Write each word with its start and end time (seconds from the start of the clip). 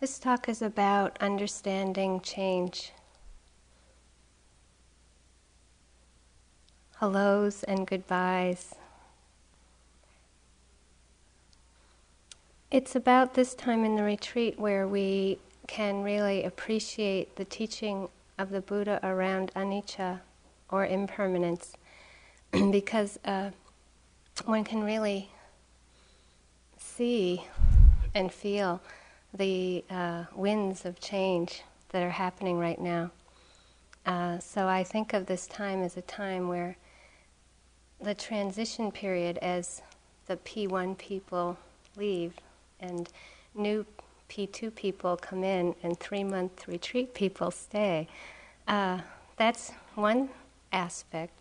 This 0.00 0.20
talk 0.20 0.48
is 0.48 0.62
about 0.62 1.18
understanding 1.20 2.20
change. 2.20 2.92
Hellos 7.00 7.64
and 7.64 7.84
goodbyes. 7.84 8.76
It's 12.70 12.94
about 12.94 13.34
this 13.34 13.54
time 13.54 13.84
in 13.84 13.96
the 13.96 14.04
retreat 14.04 14.56
where 14.56 14.86
we 14.86 15.40
can 15.66 16.04
really 16.04 16.44
appreciate 16.44 17.34
the 17.34 17.44
teaching 17.44 18.08
of 18.38 18.50
the 18.50 18.60
Buddha 18.60 19.00
around 19.02 19.50
anicca 19.56 20.20
or 20.70 20.86
impermanence 20.86 21.72
because 22.52 23.18
uh, 23.24 23.50
one 24.44 24.62
can 24.62 24.84
really 24.84 25.30
see 26.76 27.42
and 28.14 28.32
feel 28.32 28.80
the 29.34 29.84
uh, 29.90 30.24
winds 30.34 30.84
of 30.84 31.00
change 31.00 31.62
that 31.90 32.02
are 32.02 32.10
happening 32.10 32.58
right 32.58 32.80
now. 32.80 33.10
Uh, 34.06 34.38
so 34.38 34.66
I 34.66 34.84
think 34.84 35.12
of 35.12 35.26
this 35.26 35.46
time 35.46 35.82
as 35.82 35.96
a 35.96 36.02
time 36.02 36.48
where 36.48 36.76
the 38.00 38.14
transition 38.14 38.90
period, 38.90 39.38
as 39.38 39.82
the 40.26 40.36
P1 40.36 40.96
people 40.98 41.58
leave 41.96 42.34
and 42.80 43.08
new 43.54 43.84
P2 44.30 44.74
people 44.74 45.16
come 45.16 45.42
in 45.42 45.74
and 45.82 45.98
three 45.98 46.24
month 46.24 46.68
retreat 46.68 47.14
people 47.14 47.50
stay, 47.50 48.08
uh, 48.66 49.00
that's 49.36 49.72
one 49.94 50.28
aspect. 50.72 51.34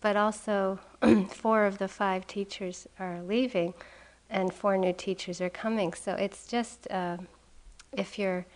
But 0.00 0.16
also, 0.16 0.78
four 1.30 1.66
of 1.66 1.78
the 1.78 1.88
five 1.88 2.26
teachers 2.26 2.86
are 2.98 3.20
leaving 3.22 3.74
and 4.30 4.52
four 4.52 4.76
new 4.76 4.92
teachers 4.92 5.40
are 5.40 5.50
coming. 5.50 5.92
So 5.92 6.12
it's 6.14 6.46
just 6.46 6.90
uh, 6.90 7.18
if 7.92 8.18
you're 8.18 8.46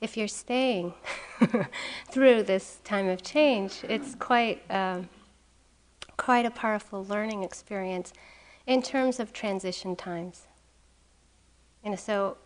if 0.00 0.16
you're 0.16 0.28
staying 0.28 0.94
through 2.10 2.42
this 2.42 2.80
time 2.84 3.08
of 3.08 3.22
change, 3.22 3.84
it's 3.88 4.14
quite 4.16 4.62
um, 4.70 5.08
quite 6.16 6.44
a 6.44 6.50
powerful 6.50 7.04
learning 7.04 7.42
experience 7.42 8.12
in 8.66 8.82
terms 8.82 9.20
of 9.20 9.32
transition 9.32 9.96
times. 9.96 10.46
You 11.84 11.90
know, 11.90 11.96
so 11.96 12.36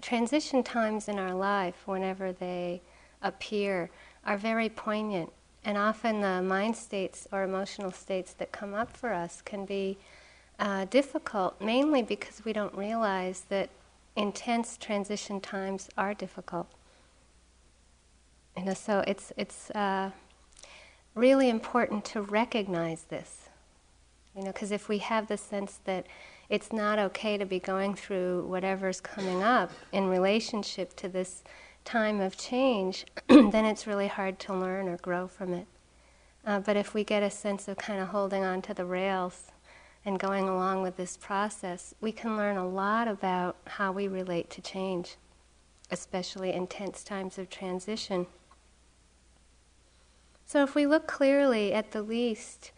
transition 0.00 0.62
times 0.62 1.08
in 1.08 1.18
our 1.18 1.34
life, 1.34 1.82
whenever 1.86 2.32
they 2.32 2.82
appear, 3.22 3.90
are 4.24 4.36
very 4.36 4.68
poignant, 4.68 5.32
and 5.64 5.76
often 5.76 6.20
the 6.20 6.42
mind 6.42 6.76
states 6.76 7.26
or 7.32 7.42
emotional 7.42 7.92
states 7.92 8.32
that 8.34 8.52
come 8.52 8.74
up 8.74 8.96
for 8.96 9.12
us 9.12 9.42
can 9.42 9.64
be 9.64 9.98
uh, 10.60 10.84
difficult, 10.84 11.60
mainly 11.60 12.02
because 12.02 12.44
we 12.44 12.52
don't 12.52 12.74
realize 12.76 13.46
that 13.48 13.70
intense 14.14 14.76
transition 14.76 15.40
times 15.40 15.88
are 15.96 16.12
difficult. 16.12 16.68
You 18.56 18.66
know, 18.66 18.74
so 18.74 19.02
it's 19.06 19.32
it's 19.38 19.70
uh, 19.70 20.10
really 21.14 21.48
important 21.48 22.04
to 22.06 22.20
recognize 22.20 23.04
this. 23.04 23.48
You 24.36 24.42
know, 24.42 24.52
because 24.52 24.70
if 24.70 24.88
we 24.88 24.98
have 24.98 25.28
the 25.28 25.38
sense 25.38 25.80
that 25.84 26.06
it's 26.50 26.72
not 26.72 26.98
okay 26.98 27.38
to 27.38 27.46
be 27.46 27.58
going 27.58 27.94
through 27.94 28.44
whatever's 28.46 29.00
coming 29.00 29.42
up 29.42 29.70
in 29.92 30.08
relationship 30.08 30.94
to 30.96 31.08
this 31.08 31.42
time 31.84 32.20
of 32.20 32.36
change, 32.36 33.06
then 33.28 33.64
it's 33.64 33.86
really 33.86 34.08
hard 34.08 34.38
to 34.40 34.54
learn 34.54 34.88
or 34.88 34.98
grow 34.98 35.26
from 35.26 35.54
it. 35.54 35.66
Uh, 36.44 36.58
but 36.60 36.76
if 36.76 36.92
we 36.92 37.02
get 37.02 37.22
a 37.22 37.30
sense 37.30 37.66
of 37.66 37.78
kind 37.78 38.00
of 38.00 38.08
holding 38.08 38.44
on 38.44 38.60
to 38.62 38.74
the 38.74 38.84
rails 38.84 39.52
and 40.04 40.18
going 40.18 40.48
along 40.48 40.82
with 40.82 40.96
this 40.96 41.16
process, 41.16 41.94
we 42.00 42.12
can 42.12 42.36
learn 42.36 42.56
a 42.56 42.66
lot 42.66 43.06
about 43.06 43.56
how 43.66 43.92
we 43.92 44.08
relate 44.08 44.48
to 44.50 44.62
change, 44.62 45.16
especially 45.90 46.52
intense 46.52 47.04
times 47.04 47.38
of 47.38 47.50
transition. 47.50 48.26
So, 50.46 50.62
if 50.62 50.74
we 50.74 50.86
look 50.86 51.06
clearly 51.06 51.72
at 51.72 51.92
the 51.92 52.02
least, 52.02 52.72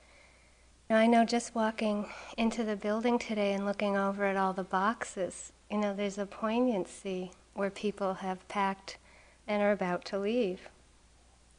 you 0.91 0.97
know, 0.97 1.01
I 1.01 1.07
know 1.07 1.25
just 1.25 1.55
walking 1.55 2.07
into 2.37 2.65
the 2.65 2.77
building 2.77 3.19
today 3.19 3.55
and 3.55 3.65
looking 3.65 3.97
over 3.97 4.27
at 4.27 4.37
all 4.37 4.53
the 4.53 4.65
boxes, 4.65 5.53
you 5.71 5.79
know, 5.79 5.95
there's 5.95 6.19
a 6.19 6.27
poignancy 6.27 7.31
where 7.55 7.71
people 7.71 8.15
have 8.15 8.47
packed 8.49 8.99
and 9.47 9.63
are 9.63 9.73
about 9.73 10.05
to 10.07 10.19
leave. 10.19 10.69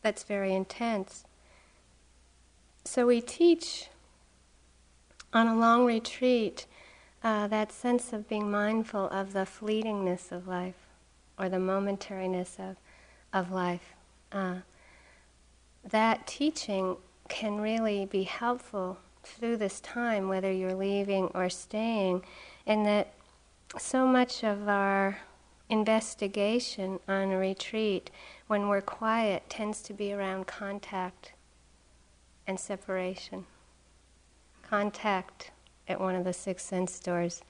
That's 0.02 0.23
very 0.23 0.53
intense. 0.53 1.23
So, 2.84 3.07
we 3.07 3.22
teach 3.22 3.88
on 5.33 5.47
a 5.47 5.55
long 5.55 5.85
retreat, 5.85 6.67
uh, 7.23 7.47
that 7.47 7.71
sense 7.71 8.13
of 8.13 8.29
being 8.29 8.51
mindful 8.51 9.09
of 9.09 9.33
the 9.33 9.39
fleetingness 9.39 10.31
of 10.31 10.47
life 10.47 10.88
or 11.39 11.49
the 11.49 11.57
momentariness 11.57 12.59
of, 12.59 12.77
of 13.33 13.51
life, 13.51 13.93
uh, 14.31 14.57
that 15.83 16.27
teaching 16.27 16.95
can 17.29 17.59
really 17.59 18.05
be 18.05 18.23
helpful 18.23 18.97
through 19.23 19.57
this 19.57 19.79
time, 19.79 20.27
whether 20.27 20.51
you're 20.51 20.75
leaving 20.75 21.25
or 21.33 21.49
staying, 21.49 22.23
in 22.66 22.83
that 22.83 23.13
so 23.77 24.05
much 24.05 24.43
of 24.43 24.67
our 24.67 25.17
investigation 25.69 26.99
on 27.07 27.31
a 27.31 27.38
retreat 27.38 28.11
when 28.47 28.67
we're 28.67 28.81
quiet 28.81 29.49
tends 29.49 29.81
to 29.81 29.93
be 29.93 30.13
around 30.13 30.45
contact 30.45 31.31
and 32.45 32.59
separation 32.59 33.45
contact 34.63 35.51
at 35.88 36.00
one 36.00 36.16
of 36.16 36.24
the 36.24 36.34
six 36.34 36.63
sense 36.63 37.00
doors 37.00 37.41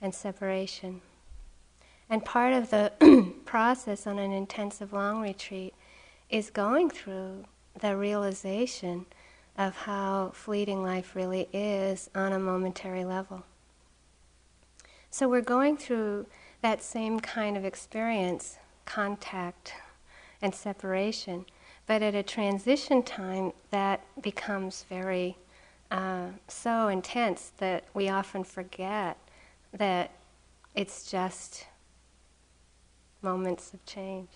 and 0.00 0.14
separation. 0.14 1.00
And 2.08 2.24
part 2.24 2.52
of 2.52 2.70
the 2.70 2.92
process 3.44 4.06
on 4.06 4.18
an 4.18 4.32
intensive 4.32 4.92
long 4.92 5.20
retreat 5.20 5.74
is 6.28 6.50
going 6.50 6.90
through 6.90 7.44
the 7.80 7.96
realization 7.96 9.06
of 9.56 9.76
how 9.76 10.30
fleeting 10.34 10.82
life 10.82 11.14
really 11.14 11.48
is 11.52 12.08
on 12.14 12.32
a 12.32 12.38
momentary 12.38 13.04
level. 13.04 13.44
So 15.10 15.28
we're 15.28 15.40
going 15.40 15.76
through 15.76 16.26
that 16.62 16.82
same 16.82 17.20
kind 17.20 17.56
of 17.56 17.64
experience, 17.64 18.58
contact 18.84 19.72
and 20.40 20.54
separation, 20.54 21.46
but 21.86 22.02
at 22.02 22.14
a 22.14 22.22
transition 22.22 23.02
time 23.02 23.52
that 23.70 24.00
becomes 24.22 24.84
very 24.88 25.36
uh, 25.90 26.26
so 26.48 26.88
intense 26.88 27.52
that 27.58 27.84
we 27.94 28.08
often 28.08 28.44
forget 28.44 29.16
that 29.72 30.10
it's 30.74 31.10
just 31.10 31.66
moments 33.22 33.74
of 33.74 33.84
change. 33.84 34.28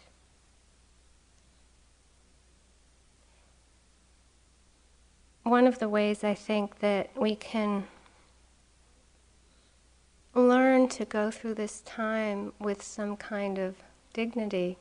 One 5.44 5.66
of 5.66 5.78
the 5.78 5.88
ways 5.88 6.25
I 6.25 6.34
think 6.34 6.78
that 6.81 7.10
we 7.16 7.37
can 7.37 7.86
learn 10.34 10.88
to 10.88 11.04
go 11.04 11.31
through 11.31 11.54
this 11.54 11.81
time 11.82 12.53
with 12.59 12.82
some 12.82 13.16
kind 13.16 13.59
of 13.59 13.76
dignity 14.12 14.78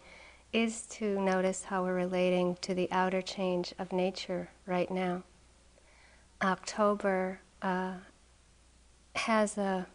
is 0.51 0.84
to 0.84 1.19
notice 1.19 1.66
how 1.66 1.84
we're 1.84 1.94
relating 1.94 2.55
to 2.61 2.73
the 2.73 2.88
outer 2.91 3.22
change 3.22 3.73
of 3.78 3.91
nature 3.91 4.50
right 4.66 4.90
now. 4.90 5.23
October 6.44 7.40
uh, 7.62 7.94
has 9.16 9.58
a 9.58 9.88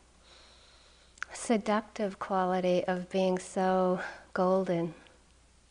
seductive 1.33 2.19
quality 2.19 2.85
of 2.85 3.11
being 3.11 3.39
so 3.39 4.01
golden, 4.33 4.95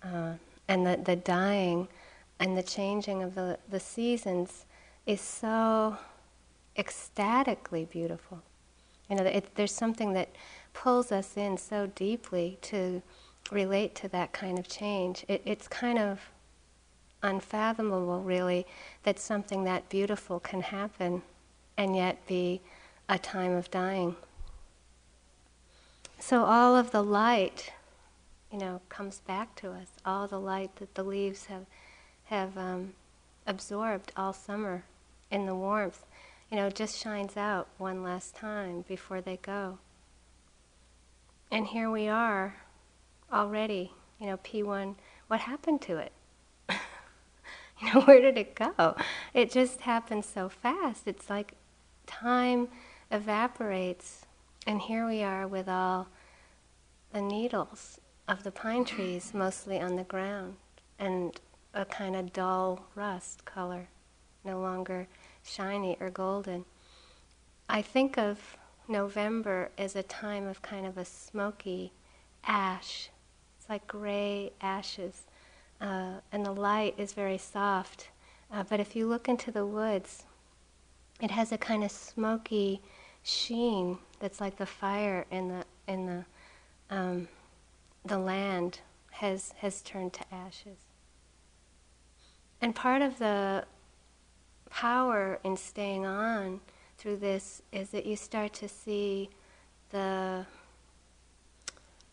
uh, 0.03 0.33
and 0.67 0.85
the, 0.85 0.97
the 1.03 1.15
dying 1.15 1.87
and 2.39 2.55
the 2.55 2.63
changing 2.63 3.23
of 3.23 3.33
the, 3.33 3.57
the 3.69 3.79
seasons 3.79 4.65
is 5.05 5.19
so 5.19 5.97
ecstatically 6.77 7.85
beautiful. 7.85 8.43
You 9.09 9.15
know, 9.15 9.23
it, 9.23 9.55
there's 9.55 9.73
something 9.73 10.13
that 10.13 10.29
pulls 10.73 11.11
us 11.11 11.37
in 11.37 11.57
so 11.57 11.87
deeply 11.87 12.59
to 12.63 13.01
relate 13.51 13.95
to 13.95 14.07
that 14.09 14.33
kind 14.33 14.59
of 14.59 14.67
change. 14.67 15.25
It, 15.27 15.41
it's 15.45 15.67
kind 15.67 15.97
of 15.97 16.19
unfathomable, 17.23 18.21
really, 18.21 18.65
that 19.03 19.19
something 19.19 19.63
that 19.63 19.89
beautiful 19.89 20.39
can 20.39 20.61
happen 20.61 21.21
and 21.77 21.95
yet 21.95 22.25
be 22.27 22.61
a 23.09 23.17
time 23.17 23.53
of 23.53 23.69
dying. 23.71 24.15
So 26.19 26.43
all 26.43 26.75
of 26.75 26.91
the 26.91 27.03
light, 27.03 27.71
you 28.51 28.57
know, 28.57 28.81
comes 28.89 29.19
back 29.19 29.55
to 29.57 29.71
us. 29.71 29.87
All 30.05 30.27
the 30.27 30.39
light 30.39 30.75
that 30.77 30.95
the 30.95 31.03
leaves 31.03 31.45
have 31.45 31.65
have 32.25 32.57
um, 32.57 32.93
absorbed 33.45 34.11
all 34.17 34.33
summer 34.33 34.83
in 35.31 35.45
the 35.45 35.55
warmth, 35.55 36.05
you 36.51 36.57
know, 36.57 36.69
just 36.69 37.01
shines 37.01 37.37
out 37.37 37.67
one 37.77 38.03
last 38.03 38.35
time 38.35 38.83
before 38.87 39.21
they 39.21 39.37
go. 39.37 39.79
And 41.49 41.67
here 41.67 41.89
we 41.89 42.07
are, 42.07 42.55
already. 43.31 43.93
You 44.19 44.27
know, 44.27 44.37
P1. 44.37 44.95
What 45.27 45.41
happened 45.41 45.81
to 45.83 45.97
it? 45.97 46.11
You 47.81 47.93
know, 47.93 48.01
where 48.01 48.19
did 48.19 48.37
it 48.37 48.55
go? 48.55 48.95
It 49.35 49.51
just 49.51 49.81
happens 49.81 50.25
so 50.25 50.49
fast. 50.49 51.03
It's 51.05 51.29
like 51.29 51.53
time 52.07 52.69
evaporates, 53.11 54.25
and 54.65 54.81
here 54.81 55.05
we 55.05 55.21
are 55.21 55.47
with 55.47 55.69
all 55.69 56.07
the 57.13 57.21
needles 57.21 57.99
of 58.27 58.43
the 58.43 58.51
pine 58.51 58.83
trees, 58.83 59.31
mostly 59.33 59.79
on 59.79 59.95
the 59.95 60.03
ground, 60.03 60.55
and 60.97 61.39
a 61.73 61.85
kind 61.85 62.15
of 62.15 62.33
dull 62.33 62.87
rust 62.95 63.45
color, 63.45 63.87
no 64.43 64.59
longer 64.59 65.07
shiny 65.43 65.97
or 65.99 66.09
golden. 66.09 66.65
I 67.69 67.83
think 67.83 68.17
of 68.17 68.57
November 68.87 69.69
as 69.77 69.95
a 69.95 70.03
time 70.03 70.47
of 70.47 70.61
kind 70.61 70.85
of 70.87 70.97
a 70.97 71.05
smoky 71.05 71.93
ash. 72.43 73.09
It's 73.59 73.69
like 73.69 73.85
gray 73.87 74.51
ashes, 74.61 75.26
uh, 75.81 76.15
and 76.31 76.45
the 76.45 76.51
light 76.51 76.95
is 76.97 77.13
very 77.13 77.37
soft. 77.37 78.09
Uh, 78.51 78.63
but 78.63 78.79
if 78.79 78.95
you 78.95 79.07
look 79.07 79.27
into 79.27 79.51
the 79.51 79.65
woods, 79.65 80.23
it 81.21 81.31
has 81.31 81.51
a 81.51 81.57
kind 81.57 81.83
of 81.83 81.91
smoky 81.91 82.81
sheen 83.23 83.97
that's 84.19 84.39
like 84.39 84.57
the 84.57 84.65
fire 84.65 85.25
in 85.31 85.49
the 85.49 85.65
in 85.87 86.05
the 86.05 86.25
um, 86.95 87.27
the 88.05 88.17
land 88.17 88.79
has 89.11 89.53
has 89.57 89.81
turned 89.81 90.13
to 90.13 90.33
ashes. 90.33 90.77
And 92.61 92.73
part 92.73 93.01
of 93.01 93.19
the 93.19 93.65
power 94.69 95.39
in 95.43 95.57
staying 95.57 96.05
on 96.05 96.59
through 96.97 97.17
this 97.17 97.61
is 97.71 97.89
that 97.89 98.05
you 98.05 98.15
start 98.15 98.53
to 98.53 98.67
see 98.67 99.29
the 99.91 100.45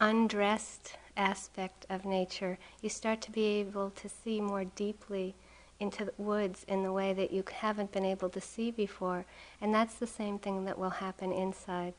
undressed 0.00 0.96
aspect 1.16 1.86
of 1.88 2.04
nature. 2.04 2.58
You 2.82 2.88
start 2.88 3.20
to 3.22 3.30
be 3.30 3.44
able 3.60 3.90
to 3.90 4.08
see 4.08 4.40
more 4.40 4.64
deeply 4.64 5.34
into 5.80 6.04
the 6.04 6.14
woods 6.18 6.64
in 6.68 6.82
the 6.82 6.92
way 6.92 7.12
that 7.12 7.32
you 7.32 7.44
haven't 7.52 7.92
been 7.92 8.04
able 8.04 8.28
to 8.30 8.40
see 8.40 8.70
before. 8.70 9.24
And 9.60 9.74
that's 9.74 9.94
the 9.94 10.06
same 10.06 10.38
thing 10.38 10.64
that 10.64 10.78
will 10.78 10.90
happen 10.90 11.32
inside. 11.32 11.94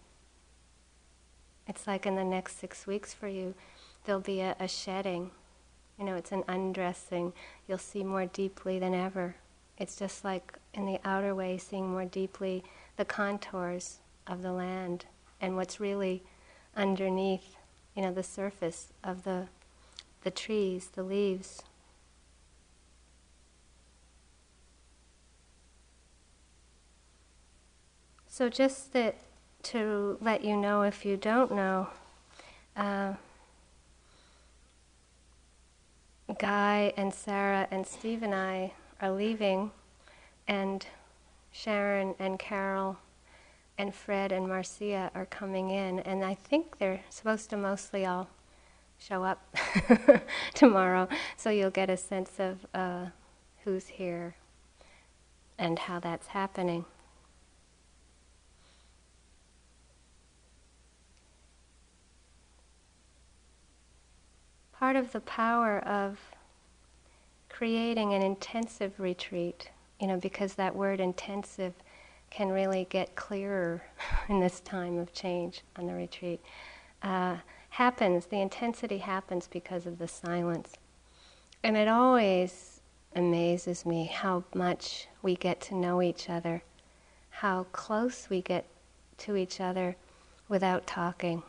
It's 1.68 1.88
like 1.88 2.06
in 2.06 2.16
the 2.16 2.24
next 2.24 2.60
six 2.60 2.86
weeks 2.88 3.14
for 3.14 3.28
you, 3.28 3.54
there'll 4.06 4.22
be 4.22 4.42
a, 4.42 4.56
a 4.60 4.68
shedding. 4.68 5.32
You 5.98 6.06
know, 6.06 6.16
it's 6.16 6.32
an 6.32 6.44
undressing. 6.48 7.34
You'll 7.68 7.78
see 7.78 8.04
more 8.04 8.26
deeply 8.26 8.80
than 8.80 8.94
ever. 8.94 9.36
It's 9.78 9.96
just 9.98 10.24
like 10.24 10.58
in 10.74 10.86
the 10.86 11.00
outer 11.04 11.36
way, 11.36 11.58
seeing 11.58 11.90
more 11.90 12.06
deeply 12.06 12.64
the 12.98 13.06
contours 13.06 14.00
of 14.28 14.42
the 14.42 14.52
land 14.52 15.06
and 15.42 15.56
what's 15.56 15.80
really 15.80 16.24
underneath, 16.76 17.56
you 17.96 18.02
know, 18.02 18.12
the 18.12 18.24
surface 18.24 18.88
of 19.04 19.24
the, 19.24 19.48
the 20.24 20.32
trees, 20.32 20.90
the 20.94 21.04
leaves. 21.04 21.64
So, 28.28 28.50
just 28.50 28.92
that 28.92 29.16
to 29.64 30.18
let 30.20 30.44
you 30.44 30.58
know 30.58 30.82
if 30.82 31.06
you 31.06 31.16
don't 31.16 31.52
know, 31.52 31.88
uh, 32.76 33.14
Guy 36.38 36.92
and 36.98 37.14
Sarah 37.14 37.68
and 37.72 37.88
Steve 37.88 38.24
and 38.24 38.36
I 38.36 38.74
are 39.02 39.12
leaving, 39.12 39.72
and 40.48 40.86
Sharon 41.52 42.16
and 42.20 42.38
Carol 42.38 42.98
and 43.78 43.94
Fred 43.94 44.32
and 44.32 44.48
Marcia 44.48 45.12
are 45.14 45.26
coming 45.26 45.70
in, 45.70 46.00
and 46.00 46.24
I 46.24 46.36
think 46.36 46.78
they're 46.78 47.02
supposed 47.10 47.50
to 47.50 47.58
mostly 47.58 48.06
all 48.06 48.30
show 48.98 49.24
up 49.24 49.56
tomorrow, 50.54 51.08
so 51.36 51.50
you'll 51.50 51.70
get 51.70 51.90
a 51.90 51.98
sense 51.98 52.40
of 52.40 52.66
uh, 52.74 53.08
who's 53.64 53.88
here 53.88 54.36
and 55.58 55.80
how 55.80 56.00
that's 56.00 56.28
happening. 56.28 56.86
part 64.86 64.96
of 64.96 65.14
the 65.14 65.22
power 65.22 65.80
of 65.80 66.20
creating 67.50 68.14
an 68.14 68.22
intensive 68.22 69.00
retreat, 69.00 69.72
you 70.00 70.06
know, 70.06 70.18
because 70.18 70.54
that 70.54 70.76
word 70.76 71.00
intensive 71.00 71.74
can 72.30 72.50
really 72.50 72.88
get 72.90 73.16
clearer 73.16 73.84
in 74.30 74.40
this 74.40 74.60
time 74.60 74.98
of 74.98 75.14
change 75.14 75.62
on 75.76 75.88
the 75.88 75.94
retreat, 75.94 76.42
uh, 77.04 77.38
happens, 77.70 78.28
the 78.28 78.42
intensity 78.42 79.00
happens 79.00 79.48
because 79.48 79.86
of 79.86 80.00
the 80.00 80.08
silence. 80.08 80.74
And 81.64 81.76
it 81.76 81.88
always 81.88 82.82
amazes 83.16 83.86
me 83.86 84.06
how 84.06 84.44
much 84.54 85.08
we 85.22 85.36
get 85.36 85.60
to 85.62 85.76
know 85.76 86.02
each 86.02 86.30
other, 86.30 86.64
how 87.30 87.66
close 87.72 88.28
we 88.30 88.42
get 88.42 88.66
to 89.18 89.36
each 89.36 89.60
other 89.60 89.96
without 90.48 90.86
talking. 90.86 91.44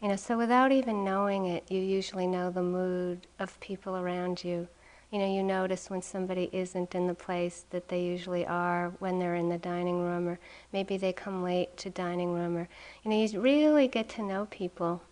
You 0.00 0.08
know, 0.08 0.16
so 0.16 0.36
without 0.36 0.70
even 0.70 1.04
knowing 1.04 1.46
it, 1.46 1.64
you 1.70 1.80
usually 1.80 2.26
know 2.26 2.50
the 2.50 2.62
mood 2.62 3.26
of 3.38 3.58
people 3.60 3.96
around 3.96 4.44
you. 4.44 4.68
You 5.14 5.20
know, 5.20 5.32
you 5.32 5.44
notice 5.44 5.90
when 5.90 6.02
somebody 6.02 6.50
isn't 6.52 6.92
in 6.92 7.06
the 7.06 7.14
place 7.14 7.66
that 7.70 7.86
they 7.86 8.02
usually 8.02 8.44
are 8.44 8.92
when 8.98 9.20
they're 9.20 9.36
in 9.36 9.48
the 9.48 9.58
dining 9.58 10.02
room, 10.02 10.26
or 10.26 10.40
maybe 10.72 10.96
they 10.96 11.12
come 11.12 11.44
late 11.44 11.76
to 11.76 11.88
dining 11.88 12.34
room, 12.34 12.56
or 12.56 12.68
you 13.04 13.12
know, 13.12 13.24
you 13.24 13.40
really 13.40 13.86
get 13.86 14.08
to 14.08 14.24
know 14.24 14.48
people, 14.50 15.02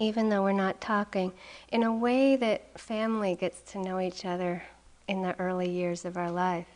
even 0.00 0.28
though 0.28 0.42
we're 0.42 0.50
not 0.50 0.80
talking, 0.80 1.32
in 1.70 1.84
a 1.84 1.94
way 1.94 2.34
that 2.34 2.80
family 2.80 3.36
gets 3.36 3.60
to 3.70 3.78
know 3.78 4.00
each 4.00 4.24
other 4.24 4.64
in 5.06 5.22
the 5.22 5.38
early 5.38 5.70
years 5.70 6.04
of 6.04 6.16
our 6.16 6.32
life. 6.32 6.66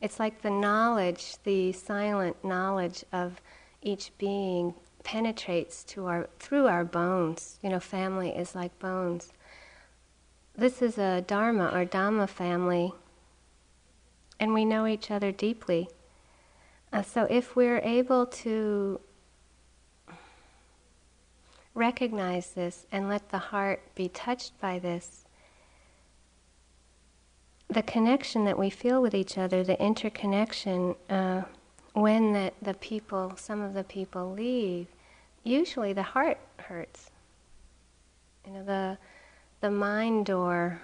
It's 0.00 0.18
like 0.18 0.40
the 0.40 0.48
knowledge, 0.48 1.36
the 1.44 1.72
silent 1.72 2.42
knowledge 2.42 3.04
of 3.12 3.38
each 3.82 4.12
being 4.16 4.72
penetrates 5.04 5.84
to 5.84 6.06
our 6.06 6.30
through 6.38 6.68
our 6.68 6.84
bones. 6.84 7.58
You 7.62 7.68
know, 7.68 7.80
family 7.80 8.30
is 8.30 8.54
like 8.54 8.78
bones. 8.78 9.34
This 10.60 10.82
is 10.82 10.98
a 10.98 11.22
dharma 11.22 11.68
or 11.72 11.86
dhamma 11.86 12.28
family, 12.28 12.92
and 14.38 14.52
we 14.52 14.66
know 14.66 14.86
each 14.86 15.10
other 15.10 15.32
deeply. 15.32 15.88
Uh, 16.92 17.00
so 17.00 17.26
if 17.30 17.56
we're 17.56 17.78
able 17.78 18.26
to 18.26 19.00
recognize 21.72 22.50
this 22.50 22.84
and 22.92 23.08
let 23.08 23.30
the 23.30 23.38
heart 23.38 23.80
be 23.94 24.10
touched 24.10 24.52
by 24.60 24.78
this, 24.78 25.24
the 27.70 27.82
connection 27.82 28.44
that 28.44 28.58
we 28.58 28.68
feel 28.68 29.00
with 29.00 29.14
each 29.14 29.38
other, 29.38 29.64
the 29.64 29.82
interconnection. 29.82 30.94
Uh, 31.08 31.44
when 31.94 32.34
the, 32.34 32.52
the 32.60 32.74
people, 32.74 33.32
some 33.36 33.62
of 33.62 33.72
the 33.72 33.84
people 33.84 34.30
leave, 34.32 34.88
usually 35.42 35.94
the 35.94 36.02
heart 36.02 36.36
hurts. 36.58 37.10
You 38.46 38.52
know, 38.52 38.64
the, 38.64 38.98
the 39.60 39.70
mind 39.70 40.26
door, 40.26 40.80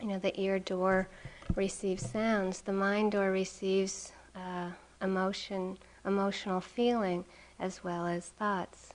you 0.00 0.06
know, 0.06 0.18
the 0.18 0.38
ear 0.40 0.58
door 0.58 1.08
receives 1.54 2.08
sounds, 2.10 2.62
the 2.62 2.72
mind 2.72 3.12
door 3.12 3.30
receives 3.30 4.12
uh, 4.34 4.70
emotion, 5.02 5.78
emotional 6.04 6.60
feeling, 6.60 7.24
as 7.58 7.84
well 7.84 8.06
as 8.06 8.26
thoughts. 8.26 8.94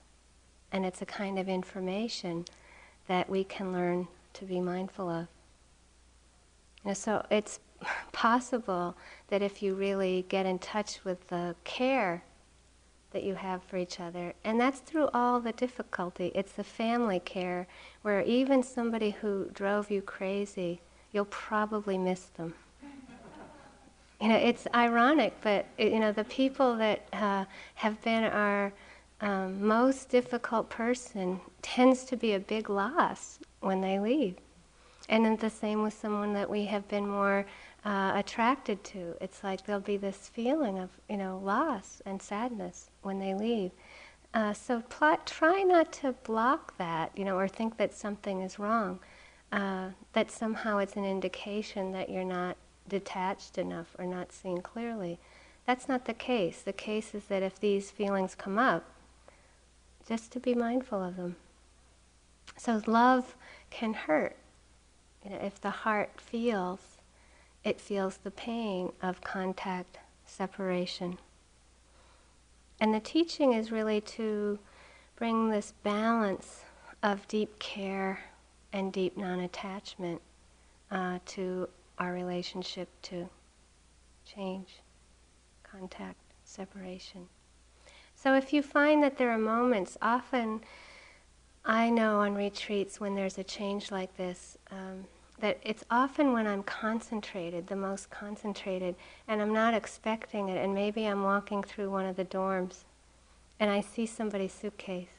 And 0.71 0.85
it's 0.85 1.01
a 1.01 1.05
kind 1.05 1.37
of 1.37 1.49
information 1.49 2.45
that 3.07 3.29
we 3.29 3.43
can 3.43 3.71
learn 3.73 4.07
to 4.33 4.45
be 4.45 4.59
mindful 4.59 5.09
of. 5.09 5.27
You 6.83 6.89
know, 6.89 6.93
so 6.93 7.25
it's 7.29 7.59
possible 8.11 8.95
that 9.27 9.41
if 9.41 9.61
you 9.61 9.75
really 9.75 10.25
get 10.29 10.45
in 10.45 10.59
touch 10.59 11.03
with 11.03 11.27
the 11.27 11.55
care 11.63 12.23
that 13.11 13.23
you 13.23 13.35
have 13.35 13.63
for 13.63 13.77
each 13.77 13.99
other, 13.99 14.33
and 14.43 14.59
that's 14.59 14.79
through 14.79 15.09
all 15.13 15.39
the 15.39 15.51
difficulty, 15.51 16.31
it's 16.33 16.53
the 16.53 16.63
family 16.63 17.19
care 17.19 17.67
where 18.01 18.21
even 18.21 18.63
somebody 18.63 19.11
who 19.11 19.49
drove 19.53 19.91
you 19.91 20.01
crazy, 20.01 20.81
you'll 21.11 21.25
probably 21.25 21.97
miss 21.97 22.25
them. 22.37 22.53
you 24.21 24.29
know, 24.29 24.37
it's 24.37 24.67
ironic, 24.73 25.33
but 25.41 25.65
you 25.77 25.99
know, 25.99 26.11
the 26.11 26.23
people 26.25 26.75
that 26.77 27.07
uh, 27.13 27.45
have 27.75 28.01
been 28.01 28.23
our 28.23 28.71
um, 29.21 29.65
most 29.65 30.09
difficult 30.09 30.69
person 30.69 31.39
tends 31.61 32.03
to 32.05 32.17
be 32.17 32.33
a 32.33 32.39
big 32.39 32.69
loss 32.69 33.39
when 33.59 33.81
they 33.81 33.99
leave. 33.99 34.35
And 35.09 35.25
then 35.25 35.35
the 35.35 35.49
same 35.49 35.83
with 35.83 35.93
someone 35.93 36.33
that 36.33 36.49
we 36.49 36.65
have 36.65 36.87
been 36.87 37.07
more 37.07 37.45
uh, 37.83 38.13
attracted 38.15 38.83
to. 38.85 39.15
It's 39.21 39.43
like 39.43 39.65
there'll 39.65 39.81
be 39.81 39.97
this 39.97 40.29
feeling 40.29 40.77
of, 40.79 40.89
you 41.09 41.17
know, 41.17 41.41
loss 41.43 42.01
and 42.05 42.21
sadness 42.21 42.89
when 43.01 43.19
they 43.19 43.33
leave. 43.33 43.71
Uh, 44.33 44.53
so 44.53 44.81
pl- 44.89 45.17
try 45.25 45.63
not 45.63 45.91
to 45.91 46.13
block 46.23 46.77
that, 46.77 47.11
you 47.17 47.25
know, 47.25 47.37
or 47.37 47.47
think 47.47 47.77
that 47.77 47.93
something 47.93 48.41
is 48.41 48.59
wrong. 48.59 48.99
Uh, 49.51 49.89
that 50.13 50.31
somehow 50.31 50.77
it's 50.77 50.95
an 50.95 51.03
indication 51.03 51.91
that 51.91 52.09
you're 52.09 52.23
not 52.23 52.55
detached 52.87 53.57
enough 53.57 53.95
or 53.99 54.05
not 54.05 54.31
seeing 54.31 54.61
clearly. 54.61 55.19
That's 55.65 55.89
not 55.89 56.05
the 56.05 56.13
case. 56.13 56.61
The 56.61 56.73
case 56.73 57.13
is 57.13 57.25
that 57.25 57.43
if 57.43 57.59
these 57.59 57.91
feelings 57.91 58.35
come 58.35 58.57
up, 58.57 58.85
just 60.07 60.31
to 60.31 60.39
be 60.39 60.53
mindful 60.53 61.03
of 61.03 61.17
them. 61.17 61.35
So 62.57 62.81
love 62.87 63.35
can 63.69 63.93
hurt. 63.93 64.35
You 65.23 65.31
know, 65.31 65.39
if 65.41 65.59
the 65.61 65.69
heart 65.69 66.11
feels, 66.19 66.90
it 67.63 67.79
feels 67.79 68.17
the 68.17 68.31
pain 68.31 68.91
of 69.01 69.21
contact 69.21 69.99
separation. 70.25 71.17
And 72.79 72.93
the 72.93 72.99
teaching 72.99 73.53
is 73.53 73.71
really 73.71 74.01
to 74.01 74.57
bring 75.15 75.49
this 75.49 75.73
balance 75.83 76.63
of 77.03 77.27
deep 77.27 77.59
care 77.59 78.19
and 78.73 78.91
deep 78.91 79.17
non 79.17 79.39
attachment 79.39 80.21
uh, 80.89 81.19
to 81.25 81.69
our 81.99 82.13
relationship 82.13 82.89
to 83.03 83.29
change, 84.25 84.79
contact, 85.63 86.17
separation. 86.43 87.27
So 88.15 88.35
if 88.35 88.53
you 88.53 88.61
find 88.61 89.03
that 89.03 89.17
there 89.17 89.31
are 89.31 89.37
moments, 89.37 89.97
often 90.01 90.61
I 91.63 91.89
know 91.89 92.19
on 92.19 92.33
retreats 92.33 92.99
when 92.99 93.15
there's 93.15 93.37
a 93.37 93.43
change 93.43 93.91
like 93.91 94.15
this, 94.17 94.57
um, 94.71 95.05
that 95.41 95.59
it's 95.63 95.83
often 95.91 96.33
when 96.33 96.47
I'm 96.47 96.63
concentrated, 96.63 97.67
the 97.67 97.75
most 97.75 98.09
concentrated, 98.09 98.95
and 99.27 99.41
I'm 99.41 99.53
not 99.53 99.73
expecting 99.73 100.49
it, 100.49 100.63
and 100.63 100.73
maybe 100.73 101.05
I'm 101.05 101.23
walking 101.23 101.63
through 101.63 101.89
one 101.89 102.05
of 102.05 102.15
the 102.15 102.25
dorms 102.25 102.83
and 103.59 103.69
I 103.69 103.81
see 103.81 104.07
somebody's 104.07 104.53
suitcase, 104.53 105.13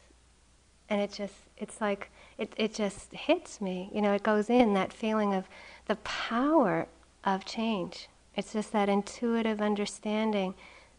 and 0.88 1.00
it 1.00 1.12
just, 1.12 1.34
it's 1.56 1.80
like, 1.80 2.10
it, 2.38 2.52
it 2.56 2.74
just 2.74 3.12
hits 3.12 3.60
me. 3.60 3.88
You 3.94 4.02
know, 4.02 4.14
it 4.14 4.24
goes 4.24 4.50
in, 4.50 4.74
that 4.74 4.92
feeling 4.92 5.32
of 5.32 5.44
the 5.86 5.94
power 5.96 6.88
of 7.22 7.44
change. 7.44 8.08
It's 8.34 8.52
just 8.52 8.72
that 8.72 8.88
intuitive 8.88 9.60
understanding 9.60 10.54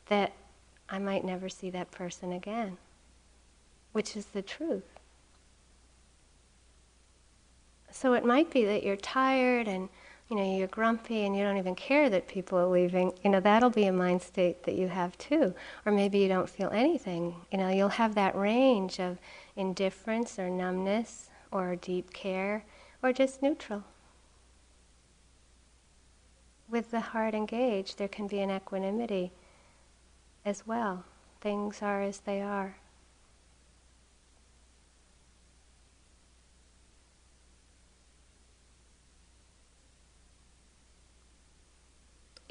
that 0.07 0.31
I 0.89 0.99
might 0.99 1.25
never 1.25 1.49
see 1.49 1.69
that 1.71 1.91
person 1.91 2.31
again, 2.31 2.77
which 3.91 4.15
is 4.15 4.27
the 4.27 4.41
truth. 4.41 4.92
So 7.93 8.13
it 8.13 8.25
might 8.25 8.49
be 8.49 8.65
that 8.65 8.83
you're 8.83 8.97
tired 8.97 9.67
and 9.67 9.87
you 10.27 10.35
know 10.35 10.57
you're 10.57 10.67
grumpy 10.67 11.25
and 11.25 11.37
you 11.37 11.43
don't 11.43 11.57
even 11.57 11.75
care 11.75 12.09
that 12.09 12.27
people 12.27 12.57
are 12.57 12.65
leaving. 12.65 13.13
You 13.23 13.29
know 13.29 13.39
that'll 13.39 13.69
be 13.69 13.85
a 13.85 13.93
mind 13.93 14.23
state 14.23 14.63
that 14.63 14.73
you 14.73 14.87
have 14.87 15.15
too. 15.19 15.53
Or 15.85 15.91
maybe 15.91 16.17
you 16.17 16.27
don't 16.27 16.49
feel 16.49 16.71
anything. 16.71 17.35
You 17.51 17.59
know 17.59 17.69
you'll 17.69 17.89
have 17.89 18.15
that 18.15 18.35
range 18.35 18.99
of 18.99 19.19
indifference 19.55 20.39
or 20.39 20.49
numbness 20.49 21.29
or 21.51 21.75
deep 21.75 22.11
care 22.11 22.65
or 23.03 23.13
just 23.13 23.43
neutral. 23.43 23.83
With 26.67 26.89
the 26.89 26.99
heart 26.99 27.35
engaged, 27.35 27.99
there 27.99 28.07
can 28.07 28.25
be 28.25 28.39
an 28.39 28.49
equanimity 28.49 29.31
as 30.43 30.65
well. 30.65 31.05
Things 31.41 31.83
are 31.83 32.01
as 32.01 32.21
they 32.21 32.41
are. 32.41 32.77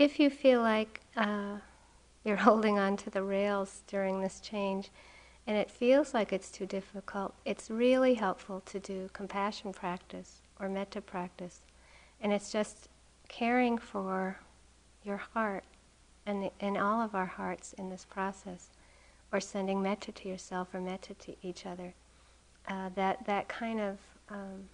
If 0.03 0.19
you 0.19 0.31
feel 0.31 0.61
like 0.61 1.01
uh, 1.17 1.57
you're 2.25 2.37
holding 2.49 2.79
on 2.79 2.97
to 2.99 3.11
the 3.11 3.23
rails 3.23 3.83
during 3.87 4.21
this 4.21 4.41
change 4.41 4.91
and 5.47 5.57
it 5.57 5.71
feels 5.71 6.15
like 6.15 6.33
it's 6.33 6.51
too 6.51 6.67
difficult, 6.67 7.35
it's 7.45 7.71
really 7.71 8.15
helpful 8.15 8.61
to 8.67 8.79
do 8.79 9.11
compassion 9.13 9.73
practice 9.73 10.43
or 10.61 10.69
metta 10.69 11.01
practice. 11.01 11.61
And 12.21 12.33
it's 12.33 12.53
just 12.53 12.89
caring 13.29 13.77
for 13.77 14.39
your 15.05 15.17
heart 15.17 15.65
and, 16.27 16.45
the, 16.45 16.51
and 16.61 16.79
all 16.79 17.01
of 17.01 17.17
our 17.17 17.27
hearts 17.27 17.73
in 17.73 17.91
this 17.91 18.07
process, 18.09 18.71
or 19.33 19.41
sending 19.41 19.83
metta 19.83 20.13
to 20.13 20.29
yourself 20.29 20.73
or 20.73 20.81
metta 20.81 21.15
to 21.15 21.35
each 21.43 21.67
other. 21.67 21.95
Uh, 22.69 22.91
that, 22.95 23.27
that 23.27 23.49
kind 23.49 23.81
of 23.81 23.99
um, 24.29 24.69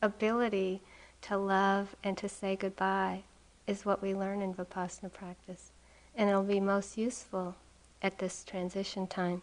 ability 0.00 0.80
to 1.20 1.36
love 1.36 1.94
and 2.02 2.16
to 2.16 2.28
say 2.30 2.56
goodbye 2.56 3.22
is 3.66 3.84
what 3.84 4.02
we 4.02 4.14
learn 4.14 4.42
in 4.42 4.54
Vipassana 4.54 5.12
practice. 5.12 5.70
And 6.14 6.28
it'll 6.28 6.42
be 6.42 6.60
most 6.60 6.98
useful 6.98 7.56
at 8.02 8.18
this 8.18 8.44
transition 8.44 9.06
time. 9.06 9.42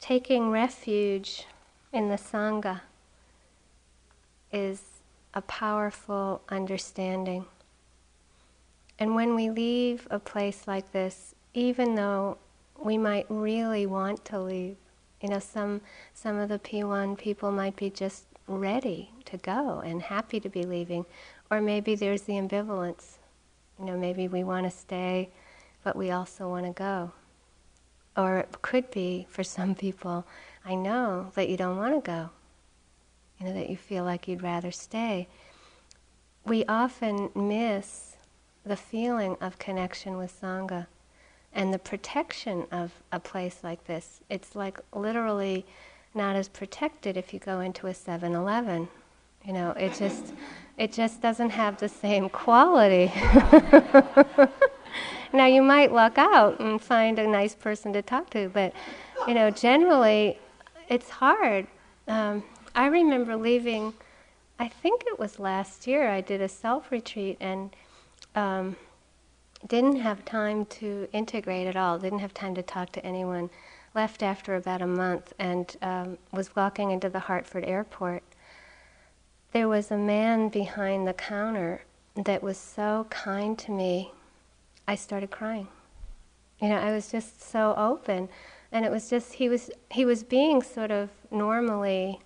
Taking 0.00 0.50
refuge 0.50 1.46
in 1.92 2.08
the 2.08 2.16
Sangha 2.16 2.80
is 4.52 4.82
a 5.34 5.42
powerful 5.42 6.40
understanding. 6.48 7.44
And 8.98 9.14
when 9.14 9.34
we 9.34 9.50
leave 9.50 10.08
a 10.10 10.18
place 10.18 10.66
like 10.66 10.92
this, 10.92 11.34
even 11.54 11.94
though 11.94 12.38
we 12.82 12.96
might 12.96 13.26
really 13.28 13.86
want 13.86 14.24
to 14.26 14.40
leave, 14.40 14.76
you 15.20 15.28
know, 15.28 15.38
some 15.40 15.80
some 16.14 16.38
of 16.38 16.48
the 16.48 16.58
P1 16.58 17.18
people 17.18 17.50
might 17.50 17.76
be 17.76 17.90
just 17.90 18.24
ready 18.48 19.10
to 19.26 19.36
go 19.36 19.80
and 19.80 20.02
happy 20.02 20.40
to 20.40 20.48
be 20.48 20.64
leaving. 20.64 21.04
Or 21.50 21.60
maybe 21.60 21.94
there's 21.94 22.22
the 22.22 22.34
ambivalence. 22.34 23.18
You 23.78 23.84
know, 23.84 23.96
maybe 23.96 24.26
we 24.28 24.42
want 24.42 24.64
to 24.64 24.76
stay, 24.76 25.30
but 25.84 25.96
we 25.96 26.10
also 26.10 26.48
want 26.48 26.66
to 26.66 26.72
go. 26.72 27.12
Or 28.16 28.38
it 28.38 28.62
could 28.62 28.90
be 28.90 29.26
for 29.30 29.44
some 29.44 29.74
people, 29.74 30.26
I 30.64 30.74
know 30.74 31.30
that 31.34 31.48
you 31.48 31.56
don't 31.56 31.76
want 31.76 31.94
to 31.94 32.00
go. 32.00 32.30
You 33.38 33.46
know, 33.46 33.52
that 33.54 33.70
you 33.70 33.76
feel 33.76 34.02
like 34.02 34.26
you'd 34.26 34.42
rather 34.42 34.72
stay. 34.72 35.28
We 36.44 36.64
often 36.64 37.30
miss 37.34 38.16
the 38.64 38.76
feeling 38.76 39.36
of 39.40 39.58
connection 39.58 40.16
with 40.16 40.40
Sangha 40.40 40.86
and 41.52 41.72
the 41.72 41.78
protection 41.78 42.66
of 42.70 42.92
a 43.12 43.20
place 43.20 43.60
like 43.62 43.84
this. 43.84 44.20
It's 44.28 44.56
like 44.56 44.80
literally 44.94 45.64
not 46.14 46.36
as 46.36 46.48
protected 46.48 47.16
if 47.16 47.32
you 47.32 47.40
go 47.40 47.60
into 47.60 47.86
a 47.86 47.92
7-Eleven. 47.92 48.88
You 49.44 49.52
know, 49.52 49.70
it 49.72 49.94
just 49.94 50.34
it 50.76 50.92
just 50.92 51.20
doesn't 51.20 51.50
have 51.50 51.78
the 51.78 51.88
same 51.88 52.28
quality. 52.28 53.12
now 55.32 55.46
you 55.46 55.62
might 55.62 55.92
luck 55.92 56.18
out 56.18 56.60
and 56.60 56.80
find 56.80 57.18
a 57.18 57.26
nice 57.26 57.54
person 57.54 57.92
to 57.94 58.02
talk 58.02 58.30
to, 58.30 58.48
but 58.48 58.72
you 59.26 59.34
know, 59.34 59.50
generally 59.50 60.38
it's 60.88 61.10
hard. 61.10 61.66
Um, 62.06 62.44
I 62.74 62.86
remember 62.86 63.36
leaving. 63.36 63.94
I 64.58 64.68
think 64.68 65.04
it 65.06 65.18
was 65.18 65.38
last 65.38 65.86
year. 65.86 66.10
I 66.10 66.20
did 66.20 66.40
a 66.40 66.48
self 66.48 66.90
retreat 66.90 67.36
and 67.40 67.74
um, 68.34 68.76
didn't 69.66 69.96
have 69.96 70.24
time 70.24 70.66
to 70.66 71.08
integrate 71.12 71.66
at 71.66 71.76
all. 71.76 71.98
Didn't 71.98 72.20
have 72.20 72.34
time 72.34 72.54
to 72.54 72.62
talk 72.62 72.92
to 72.92 73.04
anyone 73.04 73.50
left 73.98 74.22
after 74.22 74.54
about 74.54 74.80
a 74.80 74.86
month 74.86 75.32
and 75.40 75.76
um, 75.82 76.18
was 76.32 76.54
walking 76.54 76.92
into 76.92 77.08
the 77.08 77.18
Hartford 77.18 77.64
airport, 77.64 78.22
there 79.50 79.66
was 79.66 79.90
a 79.90 79.98
man 79.98 80.48
behind 80.48 81.08
the 81.08 81.12
counter 81.12 81.82
that 82.14 82.40
was 82.40 82.56
so 82.56 83.08
kind 83.10 83.58
to 83.58 83.72
me, 83.72 84.12
I 84.86 84.94
started 84.94 85.32
crying. 85.32 85.66
You 86.60 86.68
know, 86.68 86.76
I 86.76 86.92
was 86.92 87.10
just 87.10 87.42
so 87.42 87.74
open, 87.76 88.28
and 88.70 88.84
it 88.84 88.92
was 88.92 89.10
just 89.10 89.32
he 89.32 89.48
was 89.48 89.68
he 89.90 90.04
was 90.04 90.22
being 90.22 90.62
sort 90.62 90.92
of 90.92 91.10
normally 91.32 92.20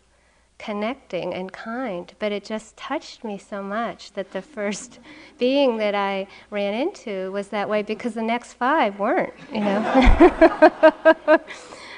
connecting 0.63 1.35
and 1.35 1.53
kind, 1.53 2.15
but 2.21 2.31
it 2.31 2.45
just 2.45 2.77
touched 2.77 3.25
me 3.25 3.37
so 3.37 3.61
much 3.63 4.13
that 4.13 4.31
the 4.31 4.41
first 4.41 5.01
being 5.39 5.77
that 5.79 5.95
I 5.95 6.29
ran 6.51 6.73
into 6.73 7.33
was 7.33 7.49
that 7.49 7.69
way 7.69 7.83
because 7.83 8.15
the 8.15 8.23
next 8.23 8.53
five 8.53 8.99
weren't, 8.99 9.35
you 9.53 9.59
know. 9.59 9.81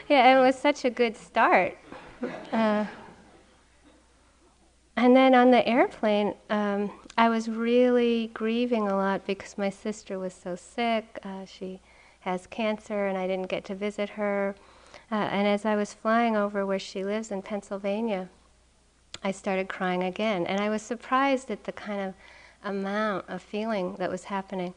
yeah, 0.08 0.38
it 0.38 0.40
was 0.40 0.58
such 0.58 0.86
a 0.86 0.90
good 0.90 1.14
start. 1.14 1.76
Uh, 2.52 2.86
and 4.96 5.14
then 5.14 5.34
on 5.34 5.50
the 5.50 5.66
airplane, 5.68 6.34
um, 6.48 6.90
I 7.18 7.28
was 7.28 7.50
really 7.50 8.30
grieving 8.32 8.88
a 8.88 8.96
lot 8.96 9.26
because 9.26 9.58
my 9.58 9.68
sister 9.68 10.18
was 10.18 10.32
so 10.32 10.56
sick. 10.56 11.18
Uh, 11.22 11.44
she 11.44 11.80
has 12.20 12.46
cancer, 12.46 13.08
and 13.08 13.18
I 13.18 13.26
didn't 13.26 13.48
get 13.48 13.66
to 13.66 13.74
visit 13.74 14.10
her. 14.10 14.56
Uh, 15.12 15.16
and 15.16 15.46
as 15.46 15.66
I 15.66 15.76
was 15.76 15.92
flying 15.92 16.34
over 16.34 16.64
where 16.64 16.78
she 16.78 17.04
lives 17.04 17.30
in 17.30 17.42
Pennsylvania, 17.42 18.30
I 19.24 19.30
started 19.30 19.68
crying 19.68 20.02
again. 20.02 20.46
And 20.46 20.60
I 20.60 20.68
was 20.68 20.82
surprised 20.82 21.50
at 21.50 21.64
the 21.64 21.72
kind 21.72 22.00
of 22.00 22.14
amount 22.62 23.24
of 23.28 23.42
feeling 23.42 23.96
that 23.98 24.10
was 24.10 24.24
happening. 24.24 24.74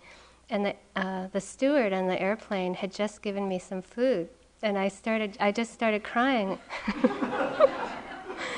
And 0.50 0.66
the, 0.66 0.75
uh, 0.96 1.27
the 1.34 1.42
steward 1.42 1.92
on 1.92 2.08
the 2.08 2.20
airplane 2.20 2.74
had 2.74 2.94
just 2.94 3.22
given 3.22 3.50
me 3.50 3.60
some 3.60 3.82
food. 3.82 4.30
And 4.63 4.77
I 4.77 4.88
started, 4.88 5.38
I 5.42 5.51
just 5.51 5.74
started 5.74 6.06
crying. 6.06 6.58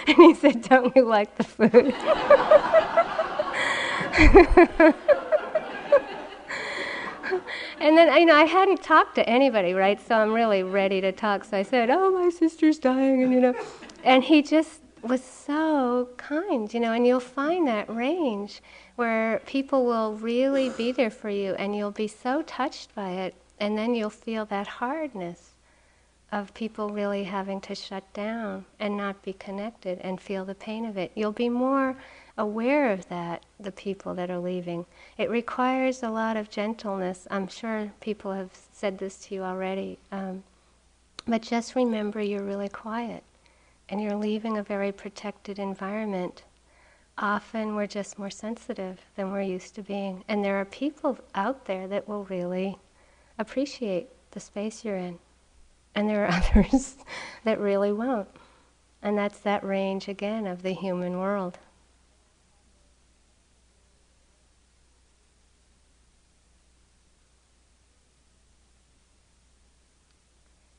and 0.08 0.16
he 0.16 0.36
said, 0.36 0.62
Don't 0.62 0.96
you 0.96 1.06
like 1.06 1.36
the 1.36 1.44
food? 1.44 1.94
and 7.80 7.98
then 7.98 8.16
you 8.18 8.26
know 8.26 8.36
I 8.36 8.46
hadn't 8.46 8.84
talked 8.84 9.16
to 9.16 9.28
anybody, 9.28 9.74
right? 9.74 10.00
So 10.06 10.16
I'm 10.16 10.34
really 10.34 10.64
ready 10.64 11.02
to 11.02 11.12
talk. 11.12 11.44
So 11.44 11.58
I 11.58 11.64
said, 11.64 11.90
"Oh, 11.90 12.12
my 12.12 12.30
sister's 12.30 12.80
dying," 12.80 13.24
and 13.24 13.32
you 13.32 13.40
know, 13.40 13.56
and 14.04 14.24
he 14.24 14.42
just 14.42 14.82
was 15.02 15.24
so 15.24 16.10
kind, 16.18 16.74
you 16.74 16.80
know, 16.80 16.94
and 16.94 17.06
you'll 17.06 17.20
find 17.20 17.68
that 17.68 17.90
range 17.90 18.62
where 18.96 19.40
people 19.46 19.86
will 19.86 20.16
really 20.16 20.70
be 20.70 20.92
there 20.92 21.10
for 21.12 21.30
you 21.30 21.54
and 21.54 21.76
you'll 21.76 21.92
be 21.92 22.08
so 22.08 22.42
touched 22.44 22.94
by 22.96 23.12
it, 23.12 23.36
and 23.60 23.78
then 23.78 23.96
you'll 23.96 24.10
feel 24.10 24.46
that 24.46 24.68
hardness 24.68 25.54
of 26.32 26.54
people 26.54 26.90
really 26.90 27.24
having 27.24 27.60
to 27.60 27.74
shut 27.74 28.12
down 28.14 28.66
and 28.80 28.96
not 28.96 29.22
be 29.24 29.34
connected 29.34 30.00
and 30.02 30.22
feel 30.22 30.46
the 30.46 30.56
pain 30.56 30.86
of 30.86 30.98
it. 30.98 31.12
You'll 31.16 31.32
be 31.32 31.50
more 31.50 31.98
aware 32.38 32.92
of 32.92 33.10
that, 33.10 33.44
the 33.60 33.72
people 33.72 34.14
that 34.16 34.30
are 34.30 34.40
leaving. 34.40 34.86
It 35.18 35.30
requires 35.30 36.04
a 36.04 36.10
lot 36.10 36.38
of 36.38 36.50
gentleness. 36.50 37.28
I'm 37.32 37.48
sure 37.48 37.92
people 38.00 38.34
have 38.34 38.52
said 38.72 39.00
this 39.00 39.18
to 39.26 39.36
you 39.36 39.44
already. 39.44 39.98
Um, 40.12 40.44
But 41.28 41.42
just 41.42 41.76
remember 41.76 42.22
you're 42.22 42.44
really 42.44 42.70
quiet 42.70 43.24
and 43.90 44.02
you're 44.02 44.16
leaving 44.16 44.58
a 44.58 44.64
very 44.64 44.92
protected 44.92 45.58
environment. 45.58 46.44
Often 47.18 47.76
we're 47.76 47.88
just 47.88 48.20
more 48.20 48.30
sensitive 48.30 49.00
than 49.16 49.32
we're 49.32 49.42
used 49.42 49.76
to 49.76 49.82
being. 49.82 50.24
And 50.28 50.46
there 50.46 50.58
are 50.58 50.66
people 50.66 51.18
out 51.34 51.66
there 51.66 51.88
that 51.88 52.08
will 52.08 52.24
really 52.26 52.78
appreciate 53.38 54.10
the 54.32 54.40
space 54.40 54.86
you're 54.86 54.96
in. 54.96 55.18
And 55.96 56.08
there 56.08 56.26
are 56.26 56.32
others 56.56 56.98
that 57.44 57.60
really 57.60 57.92
won't. 57.92 58.30
And 59.02 59.18
that's 59.18 59.40
that 59.40 59.64
range 59.64 60.08
again 60.08 60.46
of 60.46 60.62
the 60.62 60.74
human 60.74 61.18
world. 61.20 61.58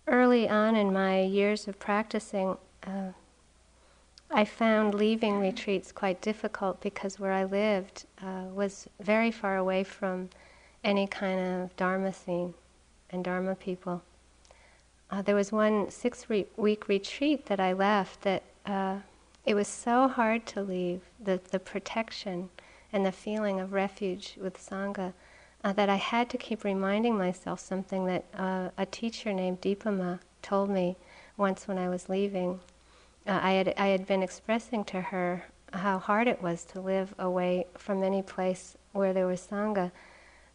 Early 0.06 0.48
on 0.48 0.74
in 0.74 0.92
my 0.92 1.22
years 1.22 1.68
of 1.68 1.78
practicing, 1.78 2.56
uh, 2.86 3.12
I 4.30 4.44
found 4.44 4.94
leaving 4.94 5.40
retreats 5.40 5.90
quite 5.90 6.20
difficult 6.20 6.80
because 6.80 7.18
where 7.18 7.32
I 7.32 7.44
lived 7.44 8.04
uh, 8.22 8.44
was 8.54 8.88
very 9.00 9.30
far 9.30 9.56
away 9.56 9.82
from 9.82 10.28
any 10.84 11.06
kind 11.06 11.40
of 11.40 11.76
Dharma 11.76 12.12
scene 12.12 12.54
and 13.10 13.24
Dharma 13.24 13.56
people. 13.56 14.02
Uh, 15.10 15.22
there 15.22 15.34
was 15.34 15.50
one 15.50 15.90
six 15.90 16.30
re- 16.30 16.46
week 16.56 16.88
retreat 16.88 17.46
that 17.46 17.58
I 17.58 17.72
left 17.72 18.22
that 18.22 18.44
uh, 18.66 18.98
it 19.44 19.54
was 19.54 19.66
so 19.66 20.06
hard 20.06 20.46
to 20.46 20.62
leave 20.62 21.00
the, 21.18 21.40
the 21.50 21.58
protection 21.58 22.50
and 22.92 23.04
the 23.04 23.12
feeling 23.12 23.58
of 23.58 23.72
refuge 23.72 24.36
with 24.40 24.58
Sangha 24.58 25.12
uh, 25.64 25.72
that 25.72 25.88
I 25.88 25.96
had 25.96 26.30
to 26.30 26.38
keep 26.38 26.62
reminding 26.62 27.18
myself 27.18 27.58
something 27.58 28.06
that 28.06 28.24
uh, 28.36 28.70
a 28.78 28.86
teacher 28.86 29.32
named 29.32 29.60
Dipa 29.60 29.96
Ma 29.96 30.18
told 30.42 30.70
me 30.70 30.96
once 31.36 31.66
when 31.66 31.78
I 31.78 31.88
was 31.88 32.08
leaving. 32.08 32.60
Uh, 33.26 33.38
I, 33.42 33.52
had, 33.52 33.74
I 33.76 33.88
had 33.88 34.06
been 34.06 34.22
expressing 34.22 34.84
to 34.84 35.00
her 35.00 35.44
how 35.72 35.98
hard 35.98 36.26
it 36.26 36.42
was 36.42 36.64
to 36.66 36.80
live 36.80 37.14
away 37.18 37.66
from 37.76 38.02
any 38.02 38.22
place 38.22 38.76
where 38.92 39.12
there 39.12 39.26
was 39.26 39.40
Sangha. 39.40 39.92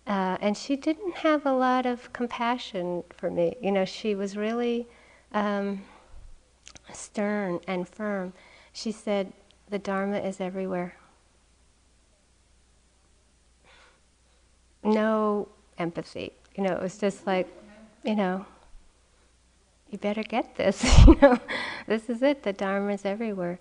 Uh, 0.07 0.37
and 0.41 0.57
she 0.57 0.75
didn't 0.75 1.15
have 1.15 1.45
a 1.45 1.53
lot 1.53 1.85
of 1.85 2.11
compassion 2.13 3.03
for 3.09 3.31
me. 3.31 3.55
You 3.61 3.71
know, 3.71 3.85
she 3.85 4.13
was 4.13 4.37
really 4.37 4.87
um, 5.31 5.83
stern 6.93 7.59
and 7.67 7.87
firm. 7.87 8.33
She 8.71 8.91
said, 8.91 9.33
The 9.69 9.79
Dharma 9.79 10.17
is 10.17 10.39
everywhere. 10.39 10.95
No 14.83 15.47
empathy. 15.79 16.33
You 16.55 16.63
know, 16.63 16.73
it 16.73 16.81
was 16.81 16.97
just 16.97 17.25
like, 17.25 17.47
you 18.03 18.15
know, 18.15 18.45
you 19.89 19.97
better 19.97 20.23
get 20.23 20.55
this. 20.55 20.83
you 21.07 21.17
know, 21.21 21.37
this 21.87 22.09
is 22.09 22.21
it. 22.21 22.43
The 22.43 22.53
Dharma 22.53 22.93
is 22.93 23.05
everywhere. 23.05 23.59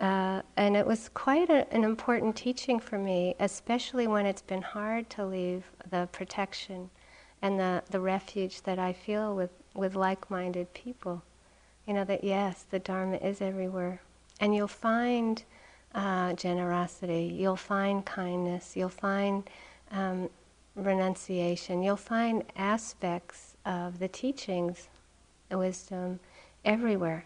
Uh, 0.00 0.40
and 0.56 0.76
it 0.76 0.86
was 0.86 1.10
quite 1.10 1.50
a, 1.50 1.70
an 1.74 1.84
important 1.84 2.34
teaching 2.34 2.80
for 2.80 2.98
me, 2.98 3.34
especially 3.38 4.06
when 4.06 4.24
it's 4.24 4.42
been 4.42 4.62
hard 4.62 5.10
to 5.10 5.26
leave 5.26 5.64
the 5.90 6.08
protection 6.10 6.88
and 7.42 7.58
the, 7.58 7.82
the 7.90 8.00
refuge 8.00 8.62
that 8.62 8.78
I 8.78 8.92
feel 8.92 9.34
with, 9.36 9.50
with 9.74 9.94
like 9.94 10.30
minded 10.30 10.72
people. 10.72 11.22
You 11.86 11.94
know, 11.94 12.04
that 12.04 12.24
yes, 12.24 12.64
the 12.70 12.78
Dharma 12.78 13.16
is 13.16 13.42
everywhere. 13.42 14.00
And 14.40 14.54
you'll 14.54 14.68
find 14.68 15.42
uh, 15.94 16.32
generosity, 16.34 17.24
you'll 17.24 17.56
find 17.56 18.04
kindness, 18.04 18.76
you'll 18.76 18.88
find 18.88 19.48
um, 19.90 20.30
renunciation, 20.76 21.82
you'll 21.82 21.96
find 21.96 22.44
aspects 22.56 23.56
of 23.66 23.98
the 23.98 24.08
teachings, 24.08 24.88
wisdom, 25.58 26.20
everywhere. 26.64 27.24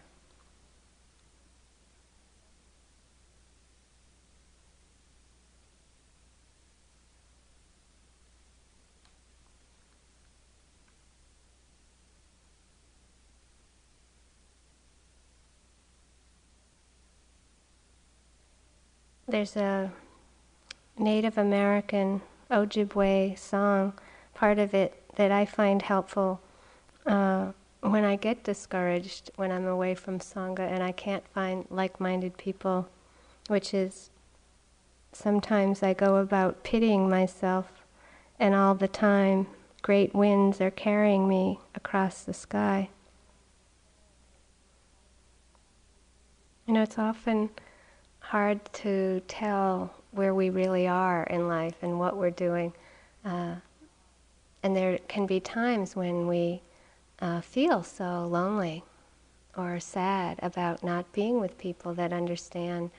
there's 19.35 19.57
a 19.57 19.91
Native 20.97 21.37
American 21.37 22.21
Ojibwe 22.49 23.37
song, 23.37 23.93
part 24.33 24.59
of 24.59 24.73
it 24.73 25.03
that 25.15 25.29
I 25.29 25.45
find 25.45 25.81
helpful 25.81 26.39
uh, 27.05 27.51
when 27.91 28.03
I 28.03 28.15
get 28.15 28.43
discouraged 28.43 29.31
when 29.35 29.51
I'm 29.51 29.67
away 29.67 29.95
from 29.95 30.19
Sangha 30.19 30.59
and 30.59 30.81
I 30.81 30.91
can't 30.91 31.27
find 31.27 31.65
like 31.69 31.99
minded 31.99 32.37
people, 32.37 32.89
which 33.47 33.73
is 33.73 34.09
sometimes 35.11 35.83
I 35.83 35.93
go 35.93 36.17
about 36.17 36.63
pitying 36.63 37.09
myself, 37.09 37.85
and 38.39 38.55
all 38.55 38.75
the 38.75 38.87
time 38.87 39.47
great 39.81 40.15
winds 40.15 40.59
are 40.59 40.71
carrying 40.71 41.27
me 41.27 41.59
across 41.75 42.23
the 42.23 42.33
sky. 42.33 42.89
You 46.65 46.73
know, 46.73 46.81
it's 46.81 46.97
often 46.97 47.51
hard 48.19 48.59
to 48.73 49.21
tell 49.27 49.93
where 50.09 50.33
we 50.33 50.49
really 50.49 50.87
are 50.87 51.23
in 51.25 51.47
life 51.47 51.75
and 51.83 51.99
what 51.99 52.17
we're 52.17 52.31
doing. 52.31 52.73
Uh, 53.23 53.55
and 54.63 54.75
there 54.75 54.97
can 55.07 55.27
be 55.27 55.39
times 55.39 55.95
when 55.95 56.25
we 56.27 56.61
uh, 57.19 57.41
feel 57.41 57.83
so 57.83 58.25
lonely 58.25 58.83
or 59.57 59.79
sad 59.79 60.39
about 60.41 60.83
not 60.83 61.11
being 61.13 61.39
with 61.39 61.57
people 61.57 61.93
that 61.93 62.11
understand 62.11 62.91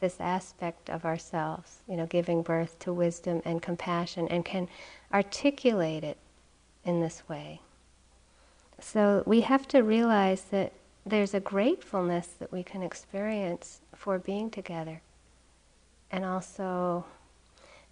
this 0.00 0.20
aspect 0.20 0.90
of 0.90 1.04
ourselves, 1.04 1.76
you 1.88 1.96
know, 1.96 2.06
giving 2.06 2.42
birth 2.42 2.78
to 2.80 2.92
wisdom 2.92 3.40
and 3.44 3.62
compassion 3.62 4.26
and 4.28 4.44
can 4.44 4.68
articulate 5.12 6.04
it 6.04 6.18
in 6.84 7.00
this 7.00 7.22
way. 7.28 7.60
So 8.80 9.22
we 9.26 9.42
have 9.42 9.68
to 9.68 9.82
realize 9.82 10.42
that 10.50 10.72
there's 11.06 11.34
a 11.34 11.40
gratefulness 11.40 12.26
that 12.40 12.50
we 12.52 12.62
can 12.62 12.82
experience 12.82 13.80
for 13.94 14.18
being 14.18 14.50
together, 14.50 15.00
and 16.10 16.24
also, 16.24 17.04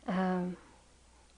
um, 0.06 0.56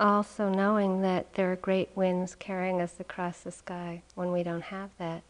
also 0.02 0.48
knowing 0.48 1.00
that 1.02 1.34
there 1.34 1.52
are 1.52 1.56
great 1.56 1.90
winds 1.94 2.34
carrying 2.34 2.80
us 2.80 2.98
across 2.98 3.40
the 3.40 3.52
sky 3.52 4.02
when 4.16 4.32
we 4.32 4.42
don't 4.42 4.62
have 4.62 4.90
that. 4.98 5.22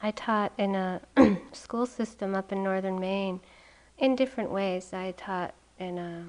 I 0.00 0.10
taught 0.10 0.52
in 0.58 0.74
a 0.74 1.00
school 1.52 1.86
system 1.86 2.34
up 2.34 2.52
in 2.52 2.62
northern 2.62 2.98
Maine 2.98 3.40
in 3.98 4.16
different 4.16 4.50
ways. 4.50 4.92
I 4.92 5.12
taught 5.12 5.54
in 5.78 5.98
a 5.98 6.24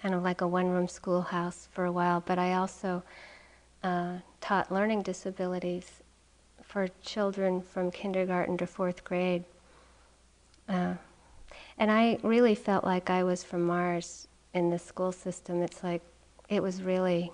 kind 0.00 0.14
of 0.14 0.22
like 0.22 0.40
a 0.40 0.48
one 0.48 0.68
room 0.70 0.88
schoolhouse 0.88 1.68
for 1.72 1.84
a 1.84 1.92
while, 1.92 2.22
but 2.24 2.38
I 2.38 2.54
also 2.54 3.02
uh, 3.82 4.18
taught 4.40 4.70
learning 4.70 5.02
disabilities 5.02 6.02
for 6.62 6.88
children 7.02 7.60
from 7.60 7.90
kindergarten 7.90 8.56
to 8.58 8.66
fourth 8.66 9.04
grade. 9.04 9.44
Uh, 10.68 10.94
and 11.78 11.90
I 11.90 12.18
really 12.22 12.54
felt 12.54 12.84
like 12.84 13.10
I 13.10 13.24
was 13.24 13.42
from 13.42 13.62
Mars 13.62 14.28
in 14.54 14.70
the 14.70 14.78
school 14.78 15.12
system. 15.12 15.62
It's 15.62 15.82
like 15.82 16.02
it 16.48 16.62
was 16.62 16.82
really 16.82 17.32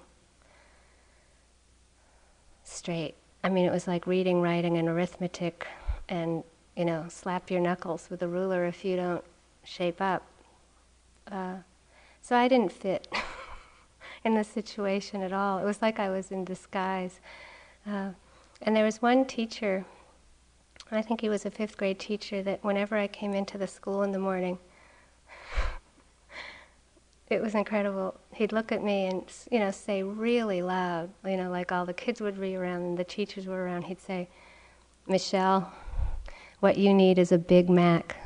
straight 2.65 3.15
I 3.43 3.49
mean, 3.49 3.65
it 3.65 3.73
was 3.73 3.87
like 3.87 4.07
reading, 4.07 4.41
writing, 4.41 4.77
and 4.79 4.89
arithmetic, 4.89 5.67
and 6.09 6.43
you 6.77 6.85
know, 6.85 7.07
slap 7.09 7.51
your 7.51 7.61
knuckles 7.61 8.09
with 8.11 8.23
a 8.23 8.29
ruler 8.29 8.65
if 8.67 8.85
you 8.85 8.97
don't 8.97 9.25
shape 9.65 10.01
up. 10.01 10.27
Uh, 11.31 11.57
so 12.23 12.37
I 12.37 12.49
didn't 12.49 12.73
fit 12.73 13.09
in 14.29 14.35
the 14.35 14.45
situation 14.45 15.23
at 15.23 15.33
all. 15.33 15.59
It 15.59 15.65
was 15.65 15.81
like 15.81 15.99
I 15.99 16.11
was 16.11 16.31
in 16.31 16.45
disguise. 16.45 17.19
Uh, 17.87 18.11
and 18.61 18.77
there 18.77 18.85
was 18.85 19.01
one 19.01 19.25
teacher, 19.25 19.87
I 20.93 21.01
think 21.01 21.23
he 21.23 21.31
was 21.31 21.47
a 21.47 21.51
fifth 21.51 21.79
grade 21.79 21.99
teacher, 21.99 22.43
that 22.43 22.63
whenever 22.63 22.97
I 22.97 23.09
came 23.09 23.33
into 23.33 23.57
the 23.57 23.67
school 23.67 24.03
in 24.03 24.13
the 24.13 24.19
morning, 24.19 24.59
it 27.31 27.41
was 27.41 27.55
incredible. 27.55 28.21
He'd 28.35 28.53
look 28.53 28.71
at 28.71 28.85
me 28.85 29.07
and 29.07 29.25
you 29.51 29.61
know 29.61 29.71
say 29.71 30.03
really 30.03 30.61
loud, 30.61 31.09
you 31.25 31.39
know, 31.39 31.51
like 31.51 31.73
all 31.73 31.87
the 31.87 31.95
kids 31.95 32.21
would 32.21 32.39
be 32.39 32.55
around 32.55 32.83
and 32.83 32.99
the 32.99 33.05
teachers 33.05 33.47
were 33.47 33.65
around. 33.65 33.85
He'd 33.85 34.01
say, 34.01 34.29
"Michele, 35.07 35.73
what 36.61 36.77
you 36.77 36.93
need 36.93 37.19
is 37.19 37.33
a 37.33 37.39
Big 37.39 37.71
Mac." 37.71 38.17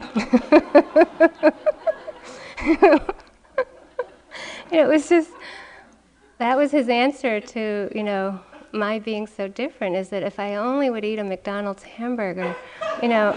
it 4.72 4.86
was 4.86 5.08
just 5.08 5.30
that 6.38 6.56
was 6.56 6.70
his 6.70 6.88
answer 6.88 7.40
to 7.40 7.90
you 7.94 8.02
know 8.02 8.40
my 8.72 8.98
being 8.98 9.26
so 9.26 9.48
different 9.48 9.96
is 9.96 10.08
that 10.10 10.22
if 10.22 10.38
I 10.38 10.56
only 10.56 10.90
would 10.90 11.04
eat 11.04 11.18
a 11.18 11.24
McDonald's 11.24 11.82
hamburger, 11.82 12.54
you 13.02 13.08
know, 13.08 13.36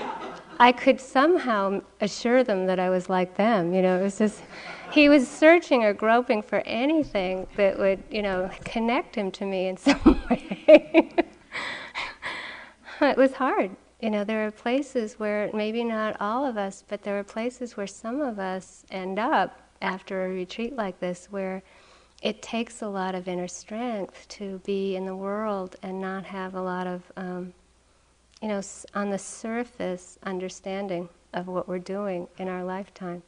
I 0.60 0.72
could 0.72 1.00
somehow 1.00 1.82
assure 2.02 2.44
them 2.44 2.66
that 2.68 2.80
I 2.80 2.90
was 2.90 3.10
like 3.10 3.36
them. 3.36 3.74
You 3.74 3.82
know, 3.82 4.00
it 4.00 4.04
was 4.04 4.18
just, 4.18 4.44
he 4.92 5.10
was 5.10 5.28
searching 5.28 5.84
or 5.84 5.94
groping 5.94 6.42
for 6.42 6.60
anything 6.66 7.48
that 7.58 7.78
would, 7.78 8.04
you 8.12 8.22
know, 8.22 8.50
connect 8.64 9.16
him 9.16 9.32
to 9.32 9.46
me 9.46 9.68
in 9.68 9.78
some 9.78 10.22
way. 10.30 11.12
it 13.02 13.18
was 13.18 13.34
hard. 13.34 13.72
You 14.02 14.10
know, 14.10 14.24
there 14.24 14.46
are 14.46 14.52
places 14.52 15.18
where 15.18 15.50
maybe 15.54 15.84
not 15.84 16.18
all 16.20 16.46
of 16.46 16.58
us, 16.58 16.84
but 16.88 17.04
there 17.04 17.18
are 17.18 17.24
places 17.24 17.78
where 17.78 17.88
some 17.88 18.22
of 18.22 18.38
us 18.38 18.86
end 18.92 19.18
up 19.18 19.63
after 19.84 20.26
a 20.26 20.30
retreat 20.30 20.76
like 20.76 21.00
this 21.00 21.28
where 21.30 21.62
it 22.24 22.42
takes 22.42 22.82
a 22.82 22.88
lot 22.88 23.14
of 23.14 23.28
inner 23.28 23.50
strength 23.50 24.26
to 24.30 24.60
be 24.66 24.96
in 24.96 25.06
the 25.06 25.16
world 25.16 25.76
and 25.84 26.00
not 26.00 26.24
have 26.24 26.56
a 26.56 26.62
lot 26.62 26.88
of, 26.88 27.04
um, 27.18 27.54
you 28.42 28.48
know, 28.48 28.62
on 28.96 29.10
the 29.10 29.20
surface 29.20 30.18
understanding 30.24 31.10
of 31.34 31.48
what 31.48 31.68
we're 31.68 31.80
doing 31.80 32.28
in 32.38 32.48
our 32.48 32.64
lifetime. 32.64 33.22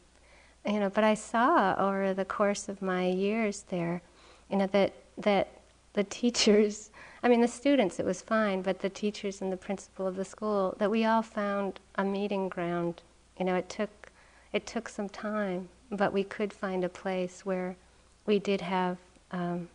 You 0.65 0.79
know, 0.79 0.89
but 0.89 1.03
I 1.03 1.13
saw 1.13 1.75
over 1.77 2.13
the 2.13 2.25
course 2.25 2.69
of 2.69 2.81
my 2.81 3.07
years 3.07 3.65
there, 3.69 4.01
you 4.49 4.57
know, 4.57 4.67
that 4.67 4.93
that 5.17 5.49
the 5.93 6.03
teachers, 6.03 6.89
I 7.23 7.27
mean, 7.27 7.41
the 7.41 7.47
students, 7.47 7.99
it 7.99 8.05
was 8.05 8.21
fine, 8.21 8.61
but 8.61 8.79
the 8.79 8.89
teachers 8.89 9.41
and 9.41 9.51
the 9.51 9.57
principal 9.57 10.07
of 10.07 10.15
the 10.15 10.25
school, 10.25 10.75
that 10.79 10.89
we 10.89 11.05
all 11.05 11.21
found 11.21 11.79
a 11.95 12.03
meeting 12.03 12.49
ground. 12.49 13.01
You 13.37 13.45
know, 13.45 13.55
it 13.55 13.69
took 13.69 14.11
it 14.53 14.65
took 14.65 14.87
some 14.87 15.09
time, 15.09 15.67
but 15.91 16.13
we 16.13 16.23
could 16.23 16.53
find 16.53 16.83
a 16.83 16.89
place 16.89 17.45
where 17.45 17.75
we 18.25 18.39
did 18.39 18.61
have 18.61 18.97
um, 19.31 19.69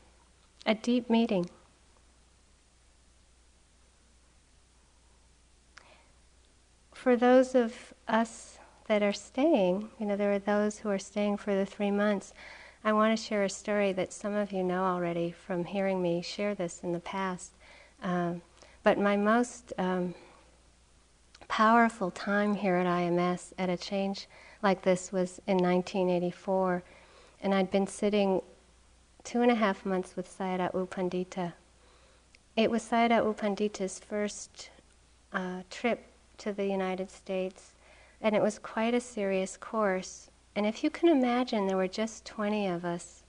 a 0.67 0.75
deep 0.75 1.09
meeting. 1.09 1.49
For 6.93 7.17
those 7.17 7.55
of 7.55 7.95
us 8.09 8.59
that 8.89 9.03
are 9.03 9.13
staying, 9.13 9.89
you 9.99 10.07
know, 10.07 10.17
there 10.17 10.33
are 10.33 10.39
those 10.39 10.79
who 10.79 10.91
are 10.91 10.99
staying 10.99 11.39
for 11.39 11.55
the 11.55 11.65
three 11.65 11.91
months. 11.91 12.35
I 12.85 12.93
want 12.93 13.17
to 13.17 13.23
share 13.23 13.45
a 13.45 13.49
story 13.49 13.93
that 13.93 14.13
some 14.13 14.35
of 14.35 14.53
you 14.53 14.63
know 14.63 14.85
already 14.85 15.31
from 15.31 15.65
hearing 15.65 16.03
me 16.03 16.23
share 16.23 16.55
this 16.55 16.81
in 16.83 16.93
the 16.93 17.01
past. 17.01 17.53
Um, 18.03 18.43
but 18.83 18.99
my 18.99 19.17
most 19.17 19.73
um, 19.79 20.15
powerful 21.49 22.11
time 22.11 22.55
here 22.55 22.77
at 22.77 22.87
IMS 22.87 23.53
at 23.59 23.69
a 23.69 23.77
change 23.77 24.27
like 24.63 24.83
this 24.83 25.13
was 25.13 25.41
in 25.47 25.59
1984 25.59 26.83
and 27.43 27.55
I'd 27.55 27.71
been 27.71 27.87
sitting 27.87 28.43
two 29.25 29.43
and 29.43 29.51
a 29.51 29.55
half 29.55 29.85
months 29.85 30.17
with 30.17 30.29
Sayadaw 30.29 30.75
U 30.75 30.87
Pandita. 30.91 31.53
It 32.57 32.71
was 32.71 32.83
Sayadaw 32.83 33.25
U 33.25 33.35
Pandita's 33.35 33.99
first 33.99 34.71
uh, 35.33 35.63
trip 35.71 36.05
to 36.39 36.53
the 36.53 36.67
United 36.67 37.11
States, 37.11 37.73
and 38.21 38.35
it 38.35 38.43
was 38.43 38.59
quite 38.59 38.95
a 38.95 39.01
serious 39.01 39.57
course. 39.57 40.31
And 40.57 40.67
if 40.67 40.83
you 40.83 40.91
can 40.91 41.09
imagine, 41.09 41.67
there 41.67 41.77
were 41.77 41.89
just 41.89 42.25
20 42.25 42.67
of 42.67 42.85
us, 42.85 43.23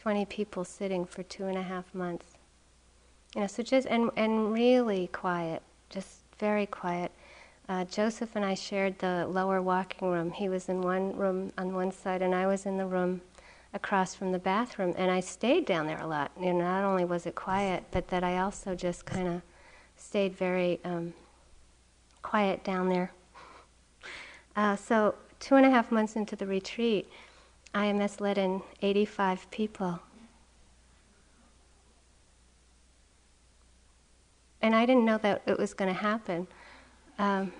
20 0.00 0.26
people 0.26 0.64
sitting 0.64 1.04
for 1.04 1.22
two 1.22 1.46
and 1.46 1.56
a 1.56 1.62
half 1.62 1.94
months. 1.94 2.36
You 3.34 3.42
know, 3.42 3.46
so 3.46 3.62
just, 3.62 3.86
and, 3.88 4.10
and 4.16 4.52
really 4.52 5.08
quiet, 5.08 5.62
just 5.90 6.20
very 6.38 6.66
quiet. 6.66 7.10
Uh, 7.68 7.84
Joseph 7.84 8.34
and 8.34 8.44
I 8.44 8.54
shared 8.54 8.98
the 8.98 9.26
lower 9.26 9.60
walking 9.60 10.08
room. 10.10 10.30
He 10.30 10.48
was 10.48 10.70
in 10.70 10.80
one 10.80 11.14
room 11.14 11.52
on 11.58 11.74
one 11.74 11.92
side, 11.92 12.22
and 12.22 12.34
I 12.34 12.46
was 12.46 12.64
in 12.64 12.78
the 12.78 12.86
room 12.86 13.20
across 13.74 14.14
from 14.14 14.32
the 14.32 14.38
bathroom. 14.38 14.94
And 14.96 15.10
I 15.10 15.20
stayed 15.20 15.66
down 15.66 15.86
there 15.86 16.00
a 16.00 16.06
lot. 16.06 16.30
You 16.40 16.54
know, 16.54 16.60
not 16.60 16.84
only 16.84 17.04
was 17.04 17.26
it 17.26 17.34
quiet, 17.34 17.84
but 17.90 18.08
that 18.08 18.24
I 18.24 18.38
also 18.38 18.74
just 18.74 19.04
kind 19.04 19.28
of 19.28 19.42
stayed 19.98 20.34
very 20.34 20.80
um, 20.82 21.12
quiet 22.22 22.64
down 22.64 22.88
there. 22.88 23.12
Uh, 24.56 24.74
so, 24.74 25.14
two 25.38 25.56
and 25.56 25.66
a 25.66 25.70
half 25.70 25.92
months 25.92 26.16
into 26.16 26.36
the 26.36 26.46
retreat, 26.46 27.06
IMS 27.74 28.18
let 28.18 28.38
in 28.38 28.62
85 28.80 29.50
people. 29.50 30.00
And 34.62 34.74
I 34.74 34.86
didn't 34.86 35.04
know 35.04 35.18
that 35.18 35.42
it 35.46 35.58
was 35.58 35.74
going 35.74 35.92
to 35.92 36.00
happen. 36.00 36.48
Um, 37.18 37.52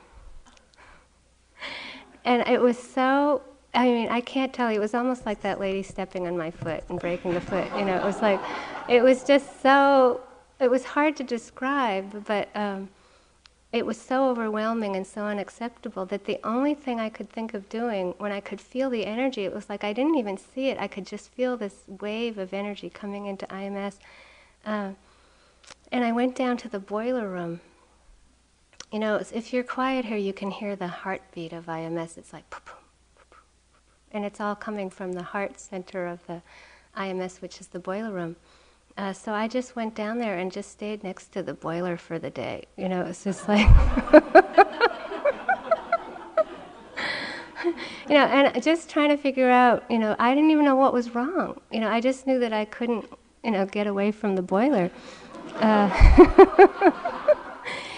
and 2.25 2.47
it 2.47 2.61
was 2.61 2.79
so, 2.79 3.43
I 3.75 3.87
mean, 3.87 4.09
I 4.09 4.21
can't 4.21 4.53
tell 4.53 4.71
you, 4.71 4.79
it 4.79 4.81
was 4.81 4.95
almost 4.95 5.27
like 5.27 5.41
that 5.43 5.61
lady 5.61 5.83
stepping 5.83 6.27
on 6.27 6.37
my 6.37 6.51
foot 6.51 6.85
and 6.89 7.01
breaking 7.01 7.35
the 7.35 7.41
foot. 7.41 7.67
You 7.77 7.85
know, 7.85 7.97
it 7.97 8.05
was 8.05 8.23
like, 8.23 8.41
it 8.89 9.03
was 9.03 9.25
just 9.25 9.63
so, 9.63 10.21
it 10.61 10.71
was 10.71 10.85
hard 10.85 11.17
to 11.17 11.25
describe, 11.25 12.25
but 12.27 12.49
um, 12.55 12.89
it 13.73 13.85
was 13.85 14.01
so 14.01 14.31
overwhelming 14.31 14.97
and 14.97 15.07
so 15.07 15.25
unacceptable 15.25 16.07
that 16.07 16.25
the 16.25 16.39
only 16.45 16.75
thing 16.75 17.01
I 17.01 17.09
could 17.09 17.31
think 17.31 17.53
of 17.53 17.69
doing 17.69 18.15
when 18.19 18.33
I 18.33 18.41
could 18.41 18.61
feel 18.61 18.89
the 18.89 19.05
energy, 19.05 19.45
it 19.45 19.55
was 19.55 19.69
like 19.69 19.85
I 19.85 19.93
didn't 19.93 20.17
even 20.17 20.39
see 20.39 20.69
it. 20.69 20.79
I 20.79 20.87
could 20.87 21.07
just 21.07 21.31
feel 21.31 21.57
this 21.57 21.83
wave 21.87 22.39
of 22.39 22.55
energy 22.55 22.89
coming 22.89 23.27
into 23.27 23.47
IMS. 23.47 23.97
Uh, 24.65 24.93
and 25.93 26.05
I 26.05 26.13
went 26.13 26.35
down 26.35 26.57
to 26.59 26.69
the 26.69 26.79
boiler 26.79 27.29
room 27.29 27.61
you 28.93 28.99
know, 28.99 29.21
if 29.33 29.53
you're 29.53 29.65
quiet 29.65 30.05
here, 30.07 30.17
you 30.17 30.33
can 30.33 30.51
hear 30.51 30.75
the 30.75 30.89
heartbeat 30.89 31.53
of 31.53 31.67
IMS. 31.67 32.17
It's 32.17 32.33
like, 32.33 32.45
and 34.13 34.25
it's 34.25 34.41
all 34.41 34.55
coming 34.55 34.89
from 34.89 35.13
the 35.13 35.23
heart 35.23 35.61
center 35.61 36.07
of 36.07 36.27
the 36.27 36.41
IMS, 36.97 37.43
which 37.43 37.61
is 37.61 37.67
the 37.69 37.79
boiler 37.79 38.11
room. 38.11 38.37
Uh, 38.97 39.13
so 39.13 39.33
I 39.33 39.47
just 39.47 39.77
went 39.77 39.95
down 39.95 40.19
there 40.19 40.39
and 40.39 40.51
just 40.51 40.71
stayed 40.71 41.05
next 41.05 41.33
to 41.33 41.43
the 41.43 41.55
boiler 41.55 41.97
for 41.97 42.19
the 42.19 42.31
day. 42.31 42.65
You 42.77 42.89
know, 42.89 43.03
it's 43.03 43.23
just 43.23 43.47
like, 43.47 43.69
you 48.09 48.15
know, 48.15 48.25
and 48.25 48.61
just 48.63 48.89
trying 48.89 49.11
to 49.11 49.17
figure 49.17 49.51
out, 49.51 49.85
you 49.89 49.99
know, 49.99 50.17
I 50.19 50.35
didn't 50.35 50.51
even 50.51 50.65
know 50.65 50.77
what 50.77 50.93
was 50.93 51.15
wrong. 51.15 51.61
You 51.71 51.81
know, 51.81 51.89
I 51.89 52.01
just 52.01 52.27
knew 52.27 52.41
that 52.41 52.53
I 52.53 52.65
couldn't, 52.65 53.05
you 53.45 53.51
know, 53.53 53.67
get 53.67 53.87
away 53.87 54.11
from 54.11 54.35
the 54.35 54.43
boiler. 54.43 54.91
Uh, 55.57 57.35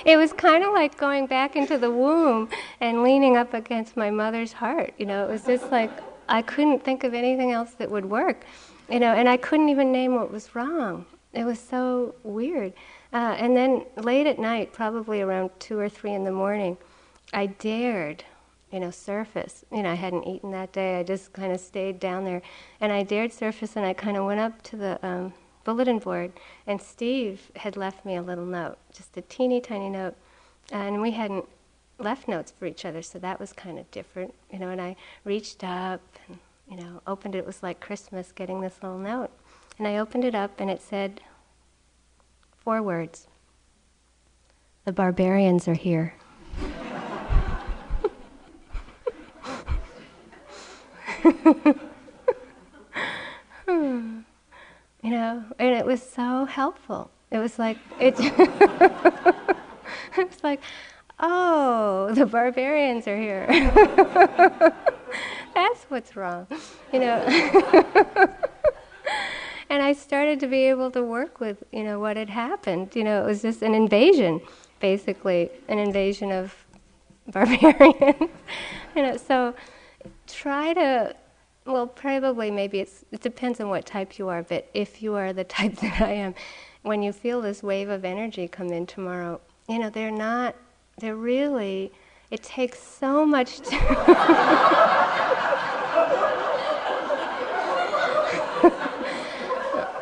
it 0.05 0.17
was 0.17 0.33
kind 0.33 0.65
of 0.65 0.73
like 0.73 0.97
going 0.97 1.27
back 1.27 1.57
into 1.57 1.79
the 1.79 1.91
womb 1.91 2.49
and 2.81 3.03
leaning 3.03 3.37
up 3.37 3.55
against 3.55 3.97
my 3.97 4.11
mother's 4.11 4.53
heart. 4.53 4.95
You 4.99 5.07
know, 5.07 5.25
it 5.25 5.31
was 5.31 5.45
just 5.45 5.71
like 5.71 5.91
I 6.29 6.43
couldn't 6.43 6.85
think 6.85 7.05
of 7.05 7.13
anything 7.13 7.53
else 7.53 7.73
that 7.73 7.91
would 7.91 8.05
work. 8.05 8.45
You 8.89 9.01
know, 9.01 9.13
and 9.13 9.29
I 9.29 9.37
couldn't 9.37 9.69
even 9.69 9.93
name 9.93 10.15
what 10.15 10.33
was 10.33 10.55
wrong. 10.55 11.07
It 11.33 11.45
was 11.45 11.61
so 11.61 12.15
weird. 12.25 12.73
Uh, 13.13 13.37
and 13.39 13.57
then 13.57 13.85
late 13.97 14.27
at 14.27 14.39
night, 14.39 14.73
probably 14.73 15.21
around 15.21 15.51
two 15.59 15.79
or 15.79 15.89
three 15.89 16.13
in 16.13 16.25
the 16.25 16.33
morning, 16.33 16.77
I 17.33 17.47
dared, 17.47 18.25
you 18.73 18.81
know, 18.81 18.91
surface. 18.91 19.65
You 19.71 19.85
know, 19.85 19.91
I 19.91 19.95
hadn't 19.95 20.27
eaten 20.27 20.51
that 20.53 20.73
day. 20.73 20.99
I 20.99 21.03
just 21.05 21.33
kind 21.33 21.53
of 21.53 21.61
stayed 21.61 22.01
down 22.01 22.25
there, 22.25 22.43
and 22.81 22.93
I 22.93 23.05
dared 23.05 23.33
surface, 23.33 23.77
and 23.77 23.87
I 23.87 23.93
kind 23.93 24.17
of 24.17 24.27
went 24.27 24.41
up 24.41 24.61
to 24.63 24.77
the 24.77 25.07
um, 25.07 25.33
bulletin 25.65 25.99
board, 25.99 26.33
and 26.67 26.81
Steve 26.81 27.51
had 27.57 27.77
left 27.77 28.05
me 28.05 28.17
a 28.17 28.23
little 28.23 28.47
note, 28.47 28.79
just 28.93 29.17
a 29.17 29.23
teeny 29.23 29.61
tiny 29.61 29.91
note, 29.91 30.15
and 30.73 31.01
we 31.01 31.13
hadn't 31.13 31.47
left 31.99 32.29
notes 32.29 32.53
for 32.59 32.67
each 32.67 32.85
other, 32.85 33.03
so 33.03 33.19
that 33.19 33.39
was 33.39 33.53
kind 33.53 33.79
of 33.79 33.91
different, 33.91 34.35
you 34.51 34.59
know. 34.59 34.69
And 34.69 34.81
I 34.81 34.97
reached 35.25 35.63
up 35.63 36.01
and 36.29 36.39
you 36.69 36.77
know 36.77 37.03
opened 37.07 37.35
it. 37.35 37.39
It 37.39 37.47
was 37.47 37.63
like 37.63 37.81
Christmas 37.81 38.33
getting 38.33 38.61
this 38.61 38.79
little 38.83 38.99
note, 38.99 39.31
and 39.79 39.87
I 39.87 39.99
opened 39.99 40.25
it 40.25 40.35
up, 40.35 40.61
and 40.61 40.71
it 40.71 40.81
said 40.81 41.21
four 42.57 42.83
words: 42.83 43.27
"The 44.85 44.93
barbarians 44.93 45.69
are 45.69 45.75
here." 45.75 46.15
you 55.03 55.11
know, 55.11 55.45
and 55.59 55.75
it 55.75 55.85
was 55.85 56.03
so 56.03 56.45
helpful. 56.45 57.11
It 57.31 57.39
was 57.39 57.59
like 57.59 57.79
it. 57.99 58.15
it 58.21 58.93
was 60.17 60.43
like, 60.43 60.61
oh, 61.19 62.13
the 62.15 62.27
barbarians 62.27 63.07
are 63.07 63.19
here. 63.19 63.47
That's 65.55 65.85
what's 65.89 66.17
wrong, 66.17 66.47
you 66.93 67.01
know. 67.01 67.17
and 69.71 69.83
I 69.83 69.93
started 69.93 70.41
to 70.41 70.47
be 70.47 70.65
able 70.65 70.91
to 70.93 71.03
work 71.03 71.41
with, 71.41 71.63
you 71.73 71.85
know, 71.85 72.01
what 72.01 72.17
had 72.17 72.31
happened. 72.31 72.95
You 72.95 73.05
know, 73.05 73.23
it 73.23 73.27
was 73.27 73.43
just 73.43 73.63
an 73.63 73.75
invasion, 73.75 74.41
basically, 74.81 75.51
an 75.69 75.79
invasion 75.79 76.33
of 76.33 76.55
barbarians. 77.29 78.31
you 78.97 79.03
know, 79.03 79.17
so 79.17 79.55
try 80.27 80.73
to 80.75 81.15
well, 81.73 81.87
probably, 81.87 82.51
maybe 82.51 82.81
it's, 82.81 83.05
it 83.13 83.21
depends 83.21 83.61
on 83.61 83.69
what 83.69 83.87
type 83.87 84.19
you 84.19 84.29
are, 84.29 84.43
but 84.43 84.69
if 84.75 85.03
you 85.03 85.15
are 85.15 85.33
the 85.33 85.45
type 85.59 85.77
that 85.77 86.01
I 86.01 86.13
am, 86.13 86.35
when 86.83 87.03
you 87.03 87.13
feel 87.13 87.41
this 87.41 87.63
wave 87.63 87.89
of 87.89 88.05
energy 88.05 88.49
come 88.49 88.69
in 88.69 88.87
tomorrow, 88.87 89.41
you 89.69 89.79
know, 89.79 89.91
they're 89.91 90.11
not, 90.11 90.57
they're 90.99 91.17
really, 91.17 91.93
it 92.31 92.43
takes 92.43 92.81
so 92.81 93.25
much 93.25 93.61
to. 93.69 93.77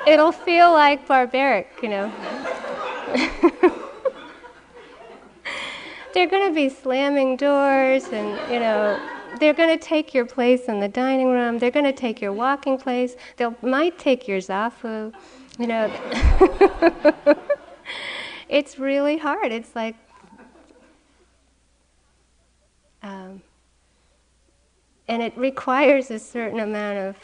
It'll 0.06 0.32
feel 0.32 0.72
like 0.72 1.06
barbaric, 1.06 1.68
you 1.82 1.90
know. 1.90 2.10
they're 6.14 6.26
going 6.26 6.48
to 6.48 6.54
be 6.54 6.70
slamming 6.70 7.36
doors 7.36 8.06
and, 8.06 8.50
you 8.50 8.58
know, 8.58 8.98
they're 9.38 9.54
going 9.54 9.76
to 9.76 9.84
take 9.84 10.14
your 10.14 10.24
place 10.24 10.64
in 10.64 10.80
the 10.80 10.88
dining 10.88 11.30
room. 11.30 11.58
They're 11.58 11.70
going 11.70 11.84
to 11.84 11.92
take 11.92 12.20
your 12.20 12.32
walking 12.32 12.78
place. 12.78 13.16
They 13.36 13.46
might 13.62 13.98
take 13.98 14.26
your 14.26 14.38
zafu. 14.38 15.12
You 15.58 15.66
know, 15.66 15.92
it's 18.48 18.78
really 18.78 19.18
hard. 19.18 19.52
It's 19.52 19.74
like, 19.76 19.96
um, 23.02 23.42
and 25.06 25.22
it 25.22 25.36
requires 25.36 26.10
a 26.10 26.18
certain 26.18 26.60
amount 26.60 26.98
of 26.98 27.16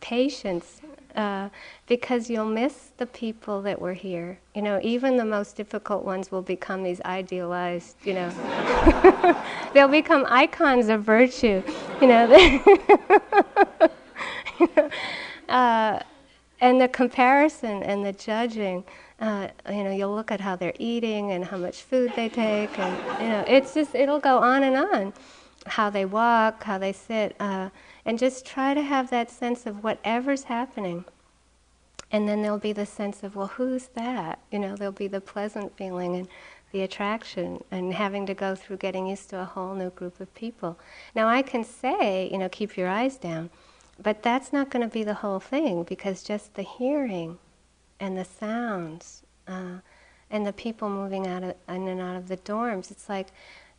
patience 0.00 0.81
uh, 1.14 1.48
because 1.86 2.30
you'll 2.30 2.44
miss 2.44 2.92
the 2.96 3.06
people 3.06 3.62
that 3.62 3.80
were 3.80 3.94
here. 3.94 4.38
You 4.54 4.62
know, 4.62 4.80
even 4.82 5.16
the 5.16 5.24
most 5.24 5.56
difficult 5.56 6.04
ones 6.04 6.30
will 6.30 6.42
become 6.42 6.82
these 6.82 7.00
idealized, 7.02 7.96
you 8.04 8.14
know, 8.14 8.30
they'll 9.74 9.88
become 9.88 10.26
icons 10.28 10.88
of 10.88 11.02
virtue, 11.02 11.62
you 12.00 12.06
know. 12.06 12.24
uh, 15.48 16.00
and 16.60 16.80
the 16.80 16.88
comparison 16.88 17.82
and 17.82 18.04
the 18.04 18.12
judging, 18.12 18.84
uh, 19.20 19.48
you 19.68 19.84
know, 19.84 19.90
you'll 19.90 20.14
look 20.14 20.30
at 20.30 20.40
how 20.40 20.56
they're 20.56 20.74
eating 20.78 21.32
and 21.32 21.44
how 21.44 21.56
much 21.56 21.82
food 21.82 22.12
they 22.16 22.28
take, 22.28 22.78
and, 22.78 23.20
you 23.20 23.28
know, 23.28 23.44
it's 23.46 23.74
just, 23.74 23.94
it'll 23.94 24.20
go 24.20 24.38
on 24.38 24.62
and 24.62 24.76
on. 24.76 25.12
How 25.64 25.90
they 25.90 26.04
walk, 26.04 26.64
how 26.64 26.78
they 26.78 26.92
sit. 26.92 27.36
Uh, 27.38 27.68
and 28.04 28.18
just 28.18 28.44
try 28.44 28.74
to 28.74 28.82
have 28.82 29.10
that 29.10 29.30
sense 29.30 29.66
of 29.66 29.84
whatever's 29.84 30.44
happening. 30.44 31.04
And 32.10 32.28
then 32.28 32.42
there'll 32.42 32.58
be 32.58 32.74
the 32.74 32.86
sense 32.86 33.22
of, 33.22 33.36
well, 33.36 33.46
who's 33.46 33.86
that? 33.94 34.38
You 34.50 34.58
know, 34.58 34.76
there'll 34.76 34.92
be 34.92 35.08
the 35.08 35.20
pleasant 35.20 35.76
feeling 35.76 36.14
and 36.16 36.28
the 36.72 36.82
attraction 36.82 37.62
and 37.70 37.94
having 37.94 38.26
to 38.26 38.34
go 38.34 38.54
through 38.54 38.78
getting 38.78 39.06
used 39.06 39.30
to 39.30 39.40
a 39.40 39.44
whole 39.44 39.74
new 39.74 39.90
group 39.90 40.20
of 40.20 40.34
people. 40.34 40.78
Now, 41.14 41.28
I 41.28 41.42
can 41.42 41.64
say, 41.64 42.28
you 42.30 42.38
know, 42.38 42.48
keep 42.48 42.76
your 42.76 42.88
eyes 42.88 43.16
down, 43.16 43.50
but 44.02 44.22
that's 44.22 44.52
not 44.52 44.70
going 44.70 44.86
to 44.86 44.92
be 44.92 45.04
the 45.04 45.14
whole 45.14 45.40
thing 45.40 45.84
because 45.84 46.22
just 46.22 46.54
the 46.54 46.62
hearing 46.62 47.38
and 48.00 48.16
the 48.16 48.24
sounds 48.24 49.22
uh, 49.46 49.78
and 50.30 50.46
the 50.46 50.52
people 50.52 50.88
moving 50.88 51.26
out 51.26 51.44
of, 51.44 51.54
in 51.68 51.88
and 51.88 52.00
out 52.00 52.16
of 52.16 52.28
the 52.28 52.38
dorms, 52.38 52.90
it's 52.90 53.08
like 53.08 53.28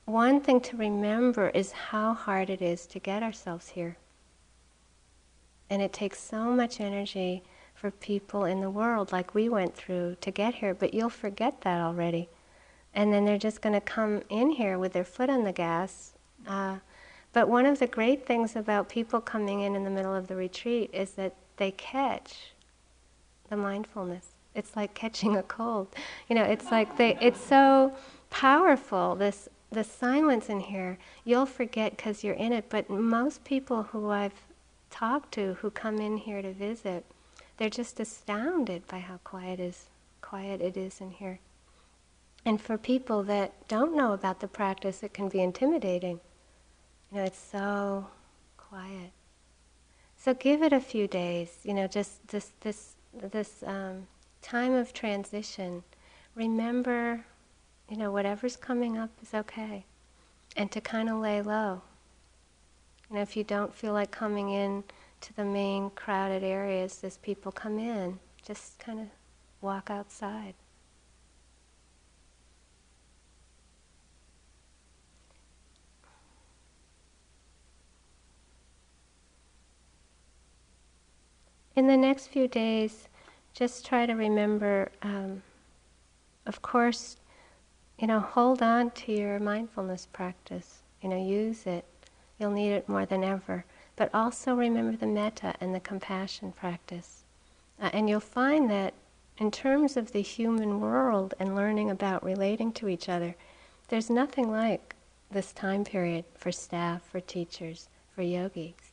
one 0.06 0.40
thing 0.40 0.60
to 0.62 0.78
remember 0.78 1.50
is 1.50 1.72
how 1.72 2.14
hard 2.14 2.50
it 2.50 2.62
is 2.62 2.86
to 2.88 3.00
get 3.00 3.24
ourselves 3.24 3.70
here. 3.70 3.98
And 5.74 5.82
it 5.82 5.92
takes 5.92 6.20
so 6.20 6.52
much 6.52 6.80
energy 6.80 7.42
for 7.74 7.90
people 7.90 8.46
in 8.46 8.62
the 8.62 8.70
world, 8.70 9.12
like 9.12 9.34
we 9.34 9.50
went 9.50 9.76
through, 9.76 10.18
to 10.22 10.30
get 10.30 10.54
here, 10.54 10.76
but 10.76 10.94
you'll 10.94 11.10
forget 11.10 11.62
that 11.62 11.82
already. 11.82 12.30
And 12.94 13.12
then 13.12 13.26
they're 13.26 13.40
just 13.40 13.60
going 13.60 13.74
to 13.74 13.82
come 13.82 14.22
in 14.30 14.52
here 14.52 14.78
with 14.78 14.94
their 14.94 15.04
foot 15.04 15.32
on 15.32 15.46
the 15.46 15.52
gas. 15.52 16.14
Uh, 16.48 16.78
but 17.32 17.50
one 17.50 17.66
of 17.66 17.80
the 17.80 17.88
great 17.88 18.24
things 18.24 18.56
about 18.56 18.88
people 18.88 19.20
coming 19.20 19.62
in 19.62 19.76
in 19.76 19.84
the 19.84 19.90
middle 19.90 20.14
of 20.14 20.28
the 20.28 20.36
retreat 20.36 20.92
is 20.94 21.14
that 21.14 21.34
they 21.58 21.72
catch 21.72 22.52
the 23.50 23.58
mindfulness. 23.58 24.28
It's 24.54 24.76
like 24.76 24.94
catching 24.94 25.36
a 25.38 25.42
cold. 25.42 25.88
You 26.30 26.36
know, 26.36 26.44
it's 26.44 26.70
like 26.70 26.98
they, 26.98 27.18
it's 27.20 27.42
so 27.42 27.96
powerful, 28.30 29.16
this, 29.16 29.50
the 29.72 29.84
silence 29.84 30.50
in 30.50 30.60
here. 30.60 31.00
You'll 31.26 31.48
forget 31.48 31.98
because 31.98 32.24
you're 32.24 32.36
in 32.36 32.54
it, 32.54 32.66
but 32.70 32.92
most 32.92 33.44
people 33.44 33.82
who 33.82 34.12
I've 34.12 34.40
talk 34.94 35.32
to 35.32 35.56
who 35.56 35.72
come 35.72 36.00
in 36.00 36.18
here 36.18 36.42
to 36.44 36.54
visit, 36.54 37.04
they're 37.58 37.70
just 37.70 38.00
astounded 38.00 38.88
by 38.88 39.00
how 39.00 39.18
quiet 39.24 39.60
is 39.60 39.88
quiet 40.22 40.62
it 40.62 40.78
is 40.78 41.02
in 41.02 41.12
here. 41.12 41.40
And 42.46 42.62
for 42.62 42.78
people 42.78 43.24
that 43.24 43.68
don't 43.68 43.96
know 43.96 44.14
about 44.14 44.40
the 44.40 44.48
practice, 44.48 45.02
it 45.02 45.14
can 45.14 45.30
be 45.30 45.42
intimidating. 45.42 46.20
You 47.12 47.18
know, 47.18 47.24
it's 47.24 47.40
so 47.40 48.08
quiet. 48.58 49.12
So 50.18 50.34
give 50.34 50.62
it 50.62 50.74
a 50.74 50.80
few 50.80 51.08
days. 51.08 51.58
You 51.64 51.74
know, 51.74 51.88
just 51.88 52.28
this 52.28 52.52
this 52.62 52.94
this 53.14 53.64
um, 53.66 54.08
time 54.42 54.74
of 54.74 54.94
transition. 54.94 55.84
Remember, 56.36 57.26
you 57.90 57.98
know, 57.98 58.12
whatever's 58.12 58.56
coming 58.56 58.98
up 58.98 59.10
is 59.22 59.34
okay, 59.34 59.86
and 60.56 60.72
to 60.72 60.82
kind 60.82 61.10
of 61.10 61.18
lay 61.20 61.42
low. 61.42 61.82
And 63.14 63.22
if 63.22 63.38
you 63.38 63.44
don't 63.44 63.76
feel 63.76 63.94
like 63.94 64.10
coming 64.10 64.50
in 64.50 64.84
to 65.22 65.36
the 65.36 65.46
main 65.46 65.92
crowded 65.92 66.44
areas 66.44 67.04
as 67.04 67.18
people 67.18 67.52
come 67.52 67.78
in, 67.78 68.18
just 68.44 68.80
kind 68.80 69.00
of 69.00 69.06
walk 69.62 69.92
outside. 69.92 70.56
In 81.76 81.86
the 81.86 81.98
next 81.98 82.30
few 82.30 82.48
days, 82.48 83.10
just 83.54 83.86
try 83.86 84.08
to 84.08 84.14
remember, 84.14 84.92
um, 85.04 85.44
of 86.48 86.64
course, 86.64 87.18
you 88.00 88.08
know, 88.08 88.20
hold 88.20 88.64
on 88.64 88.90
to 88.90 89.12
your 89.12 89.40
mindfulness 89.40 90.08
practice. 90.12 90.82
You 91.00 91.10
know, 91.10 91.24
use 91.24 91.68
it 91.68 91.86
You'll 92.44 92.52
need 92.52 92.74
it 92.74 92.90
more 92.90 93.06
than 93.06 93.24
ever. 93.24 93.64
But 93.96 94.14
also 94.14 94.54
remember 94.54 94.98
the 94.98 95.08
metta 95.08 95.56
and 95.62 95.74
the 95.74 95.80
compassion 95.80 96.52
practice. 96.52 97.24
Uh, 97.82 97.90
and 97.94 98.10
you'll 98.10 98.20
find 98.20 98.70
that 98.70 98.94
in 99.38 99.50
terms 99.50 99.96
of 99.96 100.12
the 100.12 100.22
human 100.22 100.82
world 100.82 101.36
and 101.40 101.56
learning 101.56 101.90
about 101.90 102.22
relating 102.22 102.74
to 102.74 102.90
each 102.90 103.08
other, 103.08 103.36
there's 103.88 104.10
nothing 104.10 104.52
like 104.52 104.94
this 105.32 105.54
time 105.54 105.86
period 105.86 106.26
for 106.36 106.52
staff, 106.52 107.02
for 107.10 107.22
teachers, 107.22 107.88
for 108.14 108.24
yogis. 108.24 108.92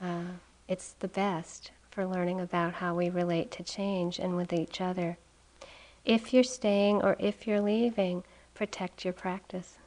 Uh, 0.00 0.34
it's 0.66 0.96
the 0.98 1.06
best 1.06 1.70
for 1.88 2.04
learning 2.04 2.40
about 2.40 2.74
how 2.74 2.96
we 2.96 3.10
relate 3.10 3.52
to 3.52 3.62
change 3.62 4.18
and 4.18 4.34
with 4.34 4.52
each 4.52 4.80
other. 4.80 5.18
If 6.04 6.34
you're 6.34 6.42
staying 6.42 7.00
or 7.00 7.14
if 7.20 7.46
you're 7.46 7.60
leaving, 7.60 8.24
protect 8.54 9.04
your 9.04 9.14
practice. 9.14 9.78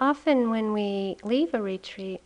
Often 0.00 0.48
when 0.48 0.72
we 0.72 1.16
leave 1.22 1.52
a 1.52 1.60
retreat, 1.60 2.22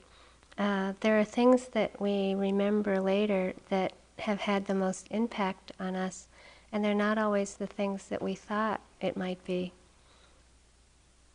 uh, 0.56 0.92
there 1.00 1.18
are 1.18 1.24
things 1.24 1.68
that 1.68 2.00
we 2.00 2.34
remember 2.34 3.00
later 3.00 3.52
that 3.68 3.92
have 4.20 4.40
had 4.40 4.66
the 4.66 4.74
most 4.74 5.08
impact 5.10 5.72
on 5.80 5.96
us, 5.96 6.28
and 6.72 6.84
they're 6.84 6.94
not 6.94 7.18
always 7.18 7.54
the 7.54 7.66
things 7.66 8.06
that 8.06 8.22
we 8.22 8.34
thought 8.34 8.80
it 9.00 9.16
might 9.16 9.44
be. 9.44 9.72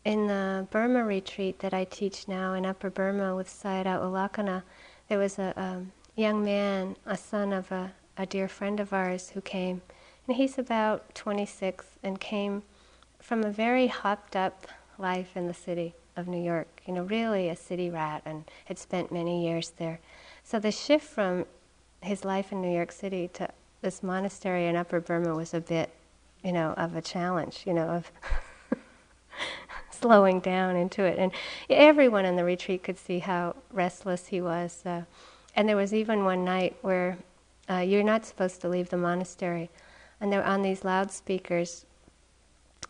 In 0.06 0.28
the 0.28 0.66
Burma 0.72 1.04
retreat 1.04 1.60
that 1.60 1.74
I 1.74 1.84
teach 1.84 2.28
now 2.30 2.54
in 2.54 2.66
Upper 2.66 2.90
Burma 2.90 3.36
with 3.36 3.50
Sayadaw 3.50 4.02
U 4.02 4.10
Lakkhana, 4.10 4.64
there 5.10 5.20
was 5.20 5.38
a 5.38 5.54
um, 5.62 5.92
young 6.16 6.44
man, 6.44 6.96
a 7.06 7.18
son 7.18 7.52
of 7.52 7.70
a, 7.72 7.92
a 8.18 8.26
dear 8.26 8.48
friend 8.48 8.80
of 8.80 8.94
ours, 8.94 9.32
who 9.32 9.42
came. 9.42 9.82
And 10.26 10.38
he's 10.38 10.58
about 10.58 11.14
26 11.16 11.86
and 12.02 12.20
came 12.20 12.64
from 13.20 13.44
a 13.44 13.52
very 13.52 13.88
hopped 13.88 14.38
up 14.38 14.68
life 14.98 15.36
in 15.36 15.48
the 15.48 15.54
city 15.54 15.96
of 16.16 16.28
New 16.28 16.42
York, 16.42 16.82
you 16.86 16.94
know, 16.94 17.04
really 17.04 17.50
a 17.50 17.56
city 17.56 17.90
rat 17.90 18.22
and 18.26 18.44
had 18.66 18.78
spent 18.78 19.12
many 19.12 19.46
years 19.46 19.72
there. 19.78 20.00
So 20.44 20.60
the 20.60 20.72
shift 20.72 21.06
from 21.06 21.46
his 22.02 22.26
life 22.26 22.52
in 22.52 22.62
New 22.62 22.74
York 22.74 22.92
City 22.92 23.30
to 23.34 23.50
this 23.82 24.04
monastery 24.04 24.68
in 24.68 24.76
Upper 24.76 25.00
Burma 25.00 25.36
was 25.36 25.54
a 25.54 25.62
bit, 25.62 25.90
you 26.44 26.52
know, 26.52 26.74
of 26.74 26.96
a 26.96 27.02
challenge, 27.02 27.64
you 27.66 27.74
know, 27.74 27.88
of 27.88 28.12
slowing 29.92 30.40
down 30.40 30.76
into 30.76 31.04
it. 31.04 31.18
And 31.18 31.32
everyone 31.70 32.26
in 32.26 32.36
the 32.36 32.44
retreat 32.44 32.84
could 32.84 32.98
see 32.98 33.20
how 33.20 33.56
restless 33.72 34.28
he 34.28 34.42
was. 34.42 34.86
Uh, 34.86 35.04
and 35.56 35.68
there 35.68 35.76
was 35.76 35.94
even 35.94 36.26
one 36.26 36.44
night 36.44 36.76
where 36.82 37.18
uh, 37.70 37.78
you're 37.78 38.04
not 38.04 38.26
supposed 38.26 38.62
to 38.62 38.70
leave 38.70 38.90
the 38.90 38.98
monastery. 38.98 39.70
And 40.22 40.32
they're 40.32 40.44
on 40.44 40.62
these 40.62 40.84
loudspeakers 40.84 41.86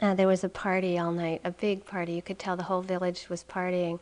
uh, 0.02 0.14
there 0.14 0.28
was 0.28 0.44
a 0.44 0.50
party 0.50 0.98
all 0.98 1.12
night, 1.12 1.42
a 1.44 1.52
big 1.52 1.86
party. 1.86 2.14
You 2.14 2.22
could 2.22 2.40
tell 2.40 2.56
the 2.56 2.64
whole 2.64 2.82
village 2.82 3.28
was 3.30 3.44
partying. 3.44 4.00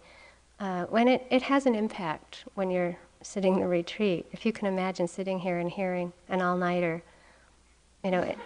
Uh, 0.60 0.86
when 0.86 1.07
it, 1.07 1.25
it 1.29 1.43
has 1.43 1.65
an 1.65 1.75
impact 1.75 2.45
when 2.55 2.71
you're 2.71 2.97
sitting 3.21 3.55
in 3.55 3.60
the 3.60 3.67
retreat. 3.67 4.25
If 4.31 4.45
you 4.45 4.53
can 4.53 4.67
imagine 4.67 5.07
sitting 5.07 5.39
here 5.39 5.60
and 5.60 5.69
hearing 5.69 6.13
an 6.29 6.41
all 6.41 6.57
nighter, 6.57 7.03
you 8.03 8.12
know, 8.12 8.21
it, 8.21 8.38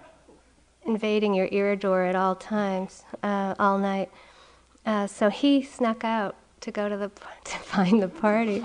invading 0.86 1.34
your 1.34 1.48
ear 1.50 1.74
door 1.76 2.04
at 2.04 2.14
all 2.14 2.34
times, 2.34 3.04
uh, 3.22 3.54
all 3.58 3.78
night. 3.78 4.10
Uh, 4.84 5.06
so 5.06 5.28
he 5.28 5.62
snuck 5.62 6.04
out 6.04 6.36
to 6.60 6.70
go 6.70 6.88
to 6.88 6.96
the 6.96 7.10
to 7.44 7.58
find 7.58 8.02
the 8.02 8.08
party, 8.08 8.64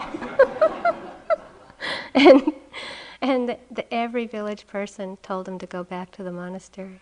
and 2.14 2.54
and 3.22 3.50
the, 3.50 3.58
the, 3.72 3.94
every 3.94 4.28
village 4.28 4.68
person 4.68 5.18
told 5.24 5.48
him 5.48 5.58
to 5.60 5.66
go 5.66 5.84
back 5.84 6.12
to 6.12 6.24
the 6.24 6.32
monastery 6.32 7.02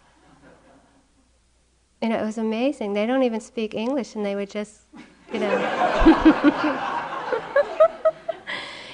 you 2.01 2.09
know, 2.09 2.17
it 2.17 2.25
was 2.25 2.37
amazing. 2.37 2.93
They 2.93 3.05
don't 3.05 3.23
even 3.23 3.41
speak 3.41 3.73
English, 3.73 4.15
and 4.15 4.25
they 4.25 4.35
would 4.35 4.49
just 4.49 4.81
you 5.33 5.39
know. 5.39 5.51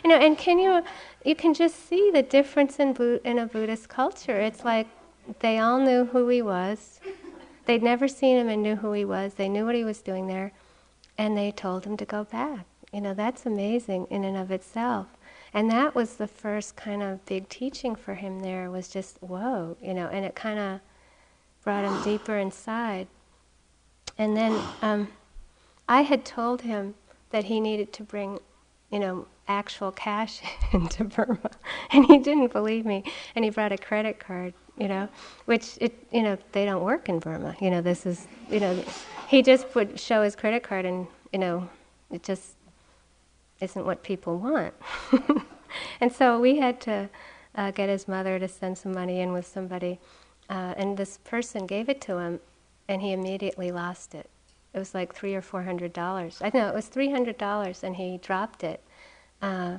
you 0.03 0.09
know, 0.09 0.17
and 0.17 0.37
can 0.37 0.59
you, 0.59 0.83
you 1.23 1.35
can 1.35 1.53
just 1.53 1.87
see 1.87 2.11
the 2.11 2.23
difference 2.23 2.79
in, 2.79 2.95
in 3.23 3.39
a 3.39 3.45
Buddhist 3.45 3.89
culture. 3.89 4.39
It's 4.39 4.63
like 4.65 4.87
they 5.39 5.59
all 5.59 5.79
knew 5.79 6.05
who 6.05 6.27
he 6.29 6.41
was. 6.41 6.99
They'd 7.65 7.83
never 7.83 8.07
seen 8.07 8.37
him 8.37 8.47
and 8.47 8.61
knew 8.61 8.75
who 8.75 8.91
he 8.91 9.05
was. 9.05 9.33
They 9.33 9.49
knew 9.49 9.65
what 9.65 9.75
he 9.75 9.83
was 9.83 10.01
doing 10.01 10.27
there, 10.27 10.51
and 11.17 11.37
they 11.37 11.51
told 11.51 11.85
him 11.85 11.97
to 11.97 12.05
go 12.05 12.23
back. 12.23 12.65
You 12.91 13.01
know, 13.01 13.13
that's 13.13 13.45
amazing 13.45 14.07
in 14.09 14.23
and 14.23 14.37
of 14.37 14.51
itself. 14.51 15.07
And 15.53 15.71
that 15.71 15.95
was 15.95 16.15
the 16.15 16.27
first 16.27 16.75
kind 16.75 17.01
of 17.01 17.25
big 17.25 17.49
teaching 17.49 17.95
for 17.95 18.15
him 18.15 18.41
there 18.41 18.69
was 18.69 18.89
just, 18.89 19.17
whoa, 19.21 19.77
you 19.81 19.93
know, 19.93 20.07
and 20.07 20.25
it 20.25 20.35
kind 20.35 20.59
of 20.59 20.81
brought 21.65 21.83
him 21.83 22.01
deeper 22.03 22.37
inside. 22.37 23.07
And 24.17 24.37
then 24.37 24.57
um, 24.81 25.09
I 25.89 26.03
had 26.03 26.23
told 26.23 26.61
him 26.61 26.95
that 27.31 27.45
he 27.45 27.59
needed 27.59 27.91
to 27.93 28.03
bring, 28.03 28.39
you 28.89 28.99
know, 28.99 29.27
actual 29.47 29.91
cash 29.91 30.41
into 30.73 31.03
Burma, 31.03 31.51
and 31.91 32.05
he 32.05 32.19
didn't 32.19 32.53
believe 32.53 32.85
me, 32.85 33.03
and 33.35 33.43
he 33.43 33.51
brought 33.51 33.71
a 33.71 33.77
credit 33.77 34.19
card, 34.19 34.53
you 34.77 34.87
know, 34.87 35.09
which 35.45 35.77
it, 35.81 35.93
you 36.11 36.23
know, 36.23 36.37
they 36.53 36.63
don't 36.65 36.83
work 36.83 37.09
in 37.09 37.19
Burma. 37.19 37.55
You 37.59 37.71
know, 37.71 37.81
this 37.81 38.05
is, 38.05 38.27
you 38.49 38.59
know, 38.59 38.83
he 39.27 39.41
just 39.41 39.73
would 39.75 39.99
show 39.99 40.23
his 40.23 40.35
credit 40.35 40.63
card, 40.63 40.85
and 40.85 41.07
you 41.33 41.39
know, 41.39 41.69
it 42.11 42.23
just 42.23 42.53
isn't 43.59 43.85
what 43.85 44.03
people 44.03 44.37
want. 44.37 44.73
and 45.99 46.11
so 46.11 46.39
we 46.39 46.57
had 46.57 46.79
to 46.81 47.09
uh, 47.55 47.71
get 47.71 47.89
his 47.89 48.07
mother 48.07 48.39
to 48.39 48.47
send 48.47 48.77
some 48.77 48.93
money 48.93 49.19
in 49.19 49.33
with 49.33 49.45
somebody, 49.45 49.99
uh, 50.49 50.73
and 50.77 50.97
this 50.97 51.17
person 51.23 51.65
gave 51.65 51.89
it 51.89 52.01
to 52.01 52.17
him, 52.17 52.39
and 52.87 53.01
he 53.01 53.11
immediately 53.11 53.71
lost 53.71 54.15
it. 54.15 54.29
It 54.73 54.79
was 54.79 54.93
like 54.93 55.13
three 55.13 55.35
or 55.35 55.41
four 55.41 55.63
hundred 55.63 55.93
dollars. 55.93 56.39
I 56.41 56.51
know 56.53 56.67
it 56.67 56.75
was 56.75 56.87
three 56.87 57.11
hundred 57.11 57.37
dollars, 57.37 57.83
and 57.83 57.95
he 57.95 58.17
dropped 58.17 58.63
it. 58.63 58.81
Uh, 59.41 59.77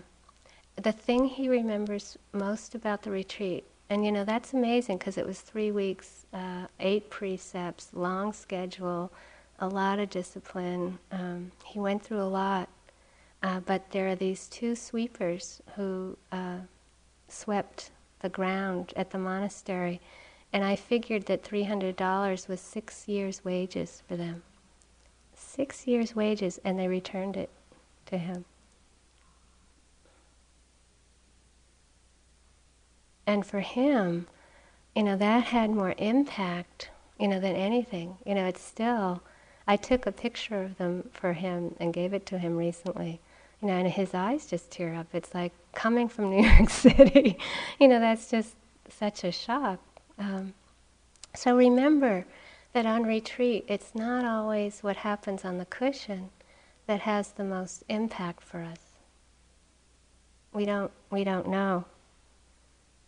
the 0.76 0.92
thing 0.92 1.26
he 1.26 1.48
remembers 1.48 2.18
most 2.33 2.74
about 2.74 3.02
the 3.02 3.11
retreat, 3.11 3.64
and 3.90 4.05
you 4.05 4.12
know 4.12 4.24
that's 4.24 4.52
amazing 4.52 4.98
because 4.98 5.18
it 5.18 5.26
was 5.26 5.40
three 5.40 5.70
weeks, 5.70 6.26
uh, 6.33 6.66
eight 6.81 7.11
precepts, 7.11 7.90
long 7.92 8.33
schedule, 8.33 9.11
a 9.59 9.68
lot 9.68 9.98
of 9.98 10.11
discipline. 10.11 10.98
Um, 11.12 11.52
he 11.64 11.79
went 11.79 12.02
through 12.02 12.20
a 12.22 12.24
lot. 12.24 12.68
Uh, 13.42 13.61
but 13.61 13.90
there 13.90 14.09
are 14.09 14.14
these 14.16 14.48
two 14.48 14.74
sweepers 14.74 15.62
who 15.76 16.16
uh, 16.33 16.57
swept 17.29 17.90
the 18.20 18.29
ground 18.29 18.92
at 18.96 19.11
the 19.11 19.18
monastery, 19.18 20.00
and 20.52 20.64
I 20.64 20.76
figured 20.76 21.26
that 21.26 21.44
$300 21.44 22.48
was 22.48 22.61
six 22.61 23.09
years' 23.09 23.44
wages 23.44 24.02
for 24.09 24.16
them. 24.16 24.42
Six 25.35 25.87
years' 25.87 26.16
wages, 26.16 26.59
and 26.64 26.78
they 26.78 26.88
returned 26.88 27.37
it 27.37 27.50
to 28.06 28.18
him. 28.18 28.44
And 33.26 33.44
for 33.44 33.61
him, 33.61 34.28
you 34.94 35.02
know, 35.02 35.16
that 35.16 35.44
had 35.44 35.70
more 35.70 35.94
impact, 35.98 36.90
you 37.18 37.28
know, 37.28 37.40
than 37.40 37.56
anything. 37.56 38.16
You 38.24 38.35
know, 38.35 38.46
it's 38.46 38.62
still, 38.62 39.22
I 39.66 39.76
took 39.76 40.06
a 40.06 40.12
picture 40.12 40.62
of 40.62 40.78
them 40.78 41.11
for 41.12 41.32
him 41.32 41.74
and 41.80 41.92
gave 41.92 42.14
it 42.14 42.24
to 42.26 42.38
him 42.38 42.56
recently 42.56 43.20
you 43.61 43.68
know, 43.68 43.74
and 43.74 43.88
his 43.88 44.14
eyes 44.14 44.46
just 44.46 44.70
tear 44.70 44.94
up. 44.94 45.06
It's 45.12 45.35
like 45.35 45.52
coming 45.74 46.09
from 46.09 46.30
New 46.30 46.46
York 46.48 46.70
City, 46.70 47.38
you 47.80 47.88
know, 47.88 48.00
that's 48.00 48.30
just 48.30 48.54
such 48.88 49.24
a 49.24 49.32
shock. 49.32 49.80
Um, 50.18 50.55
so 51.35 51.57
remember 51.57 52.26
that 52.72 52.87
on 52.87 53.05
retreat, 53.05 53.64
it's 53.68 53.94
not 53.94 54.24
always 54.24 54.83
what 54.83 54.96
happens 54.96 55.44
on 55.44 55.59
the 55.59 55.64
cushion 55.64 56.31
that 56.87 57.00
has 57.00 57.33
the 57.33 57.44
most 57.44 57.85
impact 57.88 58.42
for 58.42 58.62
us. 58.62 58.79
We 60.52 60.64
don't, 60.64 60.90
we 61.11 61.24
don't 61.24 61.48
know 61.48 61.85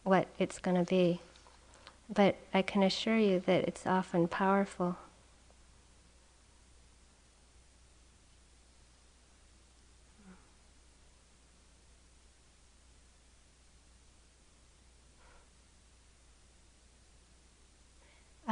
what 0.04 0.28
it's 0.38 0.58
going 0.58 0.76
to 0.76 0.84
be, 0.84 1.20
but 2.08 2.36
I 2.52 2.62
can 2.62 2.82
assure 2.82 3.18
you 3.18 3.40
that 3.40 3.64
it's 3.64 3.86
often 3.86 4.28
powerful. 4.28 4.96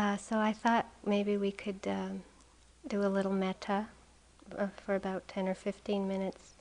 Uh, 0.06 0.16
so 0.16 0.38
I 0.38 0.52
thought 0.52 0.86
maybe 1.04 1.36
we 1.36 1.50
could 1.50 1.80
um, 1.88 2.22
do 2.86 3.04
a 3.04 3.10
little 3.10 3.32
metta 3.32 3.88
uh, 4.56 4.68
for 4.84 4.94
about 4.94 5.26
10 5.26 5.48
or 5.48 5.54
15 5.56 6.06
minutes. 6.06 6.52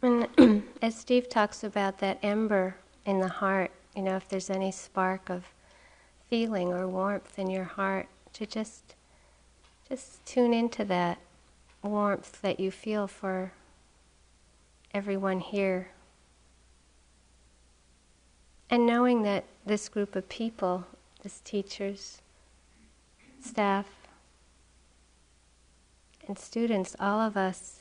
And 0.03 0.65
as 0.83 0.95
Steve 0.95 1.29
talks 1.29 1.63
about 1.63 1.99
that 1.99 2.19
ember 2.23 2.77
in 3.05 3.21
the 3.21 3.29
heart, 3.29 3.71
you 3.95 4.03
know, 4.03 4.17
if 4.17 4.29
there's 4.29 4.51
any 4.51 4.73
spark 4.73 5.29
of 5.29 5.45
feeling 6.29 6.73
or 6.73 6.89
warmth 6.89 7.39
in 7.39 7.51
your 7.51 7.65
heart, 7.65 8.09
to 8.35 8.47
just 8.47 8.95
just 9.89 10.25
tune 10.25 10.55
into 10.55 10.85
that 10.85 11.19
warmth 11.83 12.41
that 12.43 12.61
you 12.61 12.71
feel 12.71 13.09
for 13.09 13.53
everyone 14.95 15.41
here. 15.41 15.91
And 18.71 18.87
knowing 18.87 19.23
that 19.25 19.45
this 19.67 19.89
group 19.89 20.15
of 20.15 20.29
people, 20.29 20.87
this 21.25 21.41
teachers, 21.41 22.23
staff, 23.41 23.87
and 26.29 26.39
students, 26.39 26.95
all 27.01 27.19
of 27.19 27.37
us 27.37 27.81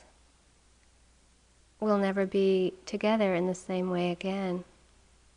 we'll 1.79 1.97
never 1.97 2.25
be 2.25 2.73
together 2.85 3.35
in 3.35 3.47
the 3.47 3.55
same 3.55 3.89
way 3.89 4.11
again? 4.11 4.63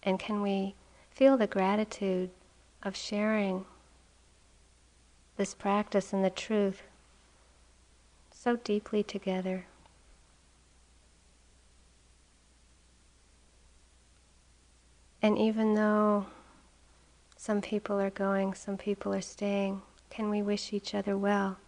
And 0.03 0.19
can 0.19 0.43
we 0.43 0.75
feel 1.11 1.37
the 1.37 1.47
gratitude 1.47 2.31
of 2.83 2.97
sharing 2.97 3.65
this 5.37 5.55
practice 5.55 6.13
and 6.13 6.25
the 6.25 6.31
truth 6.31 6.83
so 8.31 8.57
deeply 8.57 9.03
together? 9.03 9.67
And 15.25 15.39
even 15.39 15.75
though 15.75 16.27
some 17.37 17.61
people 17.61 18.01
are 18.01 18.11
going, 18.11 18.55
some 18.55 18.77
people 18.77 19.15
are 19.15 19.21
staying, 19.21 19.83
can 20.11 20.31
we 20.31 20.43
wish 20.43 20.73
each 20.73 20.95
other 20.95 21.17
well? 21.17 21.59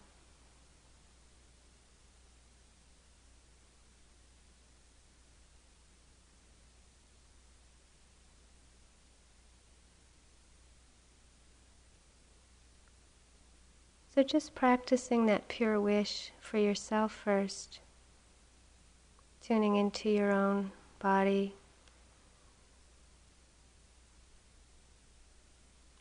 So 14.15 14.23
just 14.23 14.55
practicing 14.55 15.27
that 15.27 15.49
pure 15.49 15.81
wish 15.81 16.31
for 16.41 16.57
yourself 16.57 17.11
first, 17.11 17.81
tuning 19.43 19.75
into 19.75 20.09
your 20.09 20.31
own 20.31 20.71
body, 21.01 21.57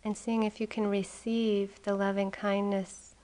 and 0.03 0.15
seeing 0.15 0.43
if 0.43 0.61
you 0.61 0.67
can 0.67 0.85
receive 0.85 1.81
the 1.81 1.95
loving 1.95 2.29
kindness 2.29 3.15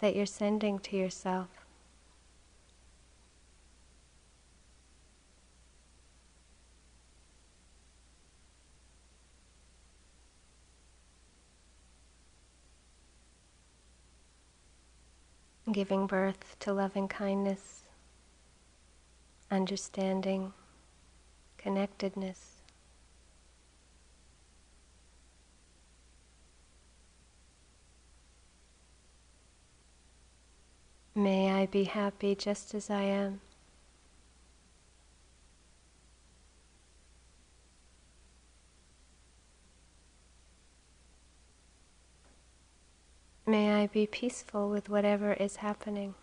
that 0.00 0.14
you're 0.14 0.26
sending 0.26 0.78
to 0.80 0.94
yourself. 0.94 1.61
Giving 15.72 16.06
birth 16.06 16.56
to 16.60 16.72
loving 16.72 17.08
kindness, 17.08 17.82
understanding, 19.50 20.52
connectedness. 21.58 22.62
May 31.14 31.52
I 31.52 31.66
be 31.66 31.84
happy 31.84 32.34
just 32.34 32.74
as 32.74 32.88
I 32.88 33.02
am. 33.02 33.40
May 43.52 43.82
I 43.82 43.86
be 43.86 44.06
peaceful 44.06 44.70
with 44.70 44.88
whatever 44.88 45.34
is 45.34 45.56
happening. 45.56 46.14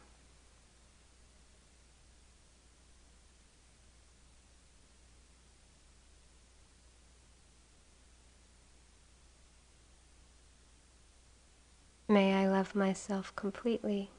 May 12.08 12.34
I 12.34 12.48
love 12.48 12.74
myself 12.74 13.36
completely. 13.36 14.10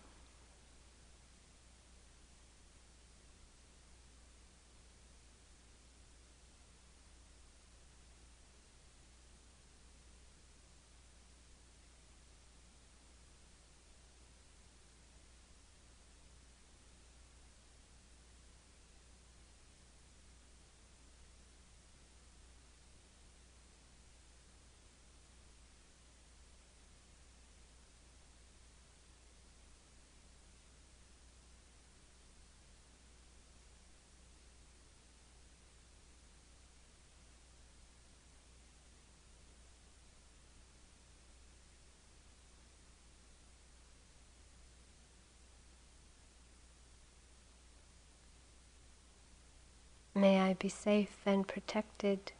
May 50.20 50.38
I 50.38 50.52
be 50.52 50.68
safe 50.68 51.16
and 51.24 51.48
protected 51.48 52.32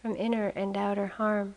from 0.00 0.14
inner 0.14 0.46
and 0.50 0.76
outer 0.76 1.08
harm. 1.08 1.56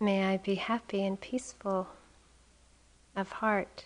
May 0.00 0.24
I 0.24 0.38
be 0.38 0.56
happy 0.56 1.06
and 1.06 1.20
peaceful 1.20 1.86
of 3.14 3.30
heart. 3.30 3.84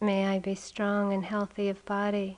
May 0.00 0.26
I 0.26 0.40
be 0.40 0.56
strong 0.56 1.12
and 1.12 1.24
healthy 1.24 1.68
of 1.68 1.84
body. 1.84 2.36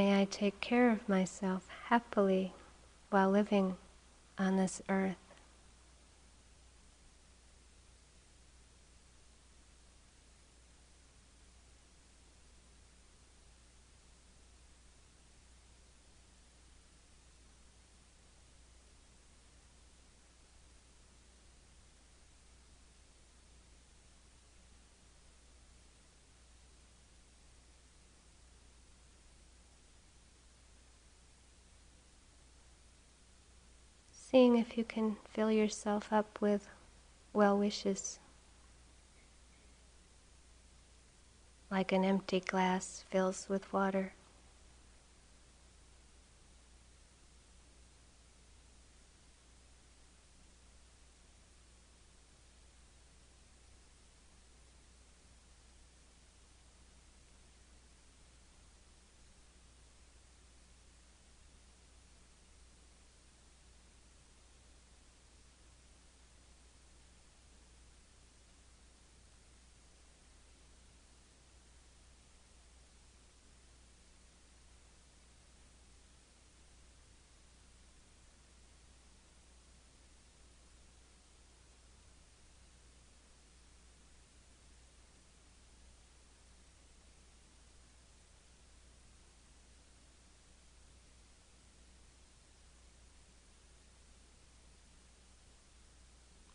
May 0.00 0.18
I 0.18 0.24
take 0.24 0.62
care 0.62 0.90
of 0.90 1.06
myself 1.10 1.68
happily 1.88 2.54
while 3.10 3.30
living 3.30 3.76
on 4.38 4.56
this 4.56 4.80
earth. 4.88 5.29
Seeing 34.30 34.56
if 34.56 34.78
you 34.78 34.84
can 34.84 35.16
fill 35.28 35.50
yourself 35.50 36.12
up 36.12 36.40
with 36.40 36.68
well 37.32 37.58
wishes, 37.58 38.20
like 41.68 41.90
an 41.90 42.04
empty 42.04 42.38
glass 42.38 43.04
fills 43.10 43.48
with 43.48 43.72
water. 43.72 44.12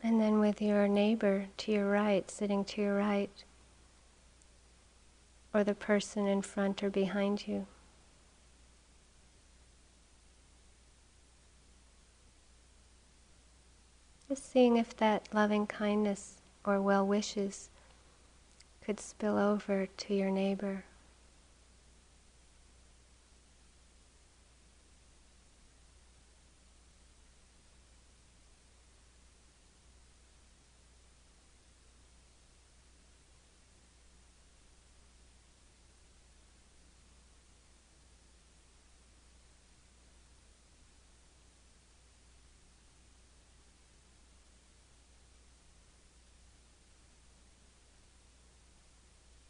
And 0.06 0.22
then 0.22 0.35
with 0.46 0.62
your 0.62 0.88
neighbor 0.88 1.48
to 1.58 1.72
your 1.72 1.90
right, 1.90 2.30
sitting 2.30 2.64
to 2.64 2.80
your 2.80 2.96
right, 2.96 3.44
or 5.52 5.64
the 5.64 5.74
person 5.74 6.28
in 6.28 6.40
front 6.40 6.84
or 6.84 6.90
behind 6.92 7.48
you. 7.48 7.66
Just 14.30 14.52
seeing 14.52 14.78
if 14.78 14.96
that 14.98 15.28
loving 15.34 15.66
kindness 15.66 16.36
or 16.64 16.80
well 16.80 17.08
wishes 17.08 17.70
could 18.84 19.00
spill 19.00 19.40
over 19.40 19.88
to 19.98 20.14
your 20.14 20.30
neighbor. 20.30 20.84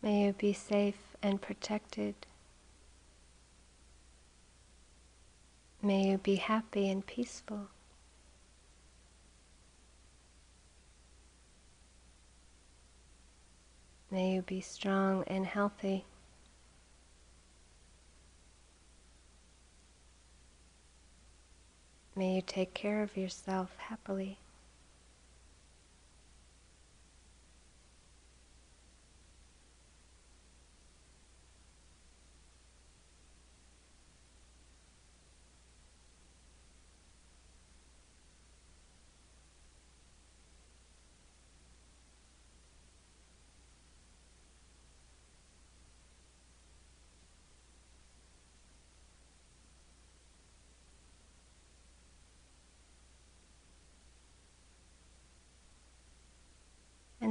May 0.06 0.26
you 0.26 0.34
be 0.34 0.54
safe 0.54 1.18
and 1.24 1.42
protected. 1.42 2.14
May 5.82 6.12
you 6.12 6.20
be 6.20 6.36
happy 6.36 6.88
and 6.90 7.04
peaceful. 7.04 7.70
May 14.12 14.36
you 14.36 14.44
be 14.44 14.62
strong 14.62 15.24
and 15.26 15.48
healthy. 15.48 16.06
May 22.16 22.36
you 22.36 22.44
take 22.46 22.76
care 22.76 23.02
of 23.02 23.18
yourself 23.18 23.76
happily. 23.78 24.38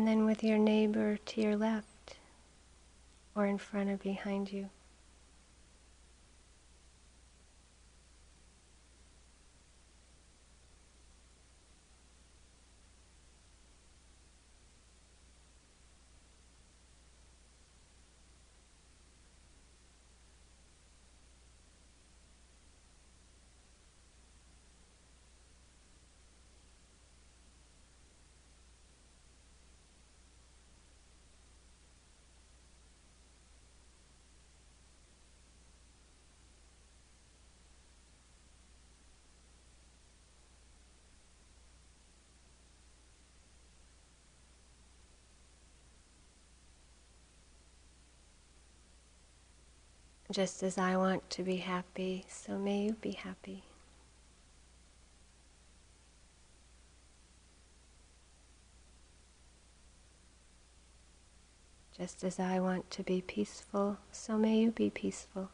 Then 0.07 0.25
with 0.25 0.45
your 0.45 0.59
neighbor 0.59 1.17
to 1.17 1.41
your 1.41 1.57
left 1.57 2.17
or 3.35 3.47
in 3.47 3.59
front 3.59 3.91
or 3.91 3.97
behind 3.97 4.53
you. 4.53 4.71
Just 50.35 50.65
as 50.65 50.79
I 50.79 50.97
want 50.97 51.31
to 51.31 51.45
be 51.45 51.59
happy, 51.59 52.25
so 52.29 52.59
may 52.59 52.87
you 52.87 52.95
be 52.95 53.13
happy. 53.13 53.63
Just 61.97 62.25
as 62.25 62.41
I 62.41 62.59
want 62.59 62.91
to 62.91 63.05
be 63.05 63.21
peaceful, 63.21 63.99
so 64.11 64.37
may 64.37 64.59
you 64.59 64.73
be 64.73 64.91
peaceful. 64.91 65.51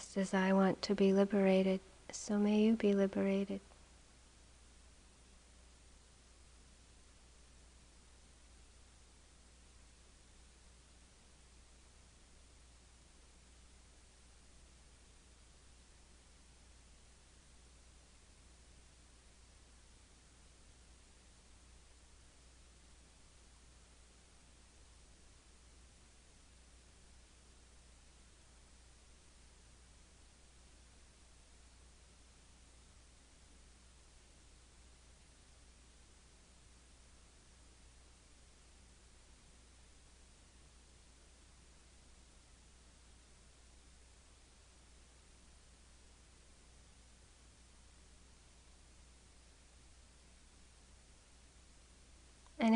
Just 0.00 0.16
as 0.16 0.32
I 0.32 0.54
want 0.54 0.80
to 0.80 0.94
be 0.94 1.12
liberated, 1.12 1.78
so 2.10 2.38
may 2.38 2.60
you 2.60 2.72
be 2.72 2.94
liberated. 2.94 3.60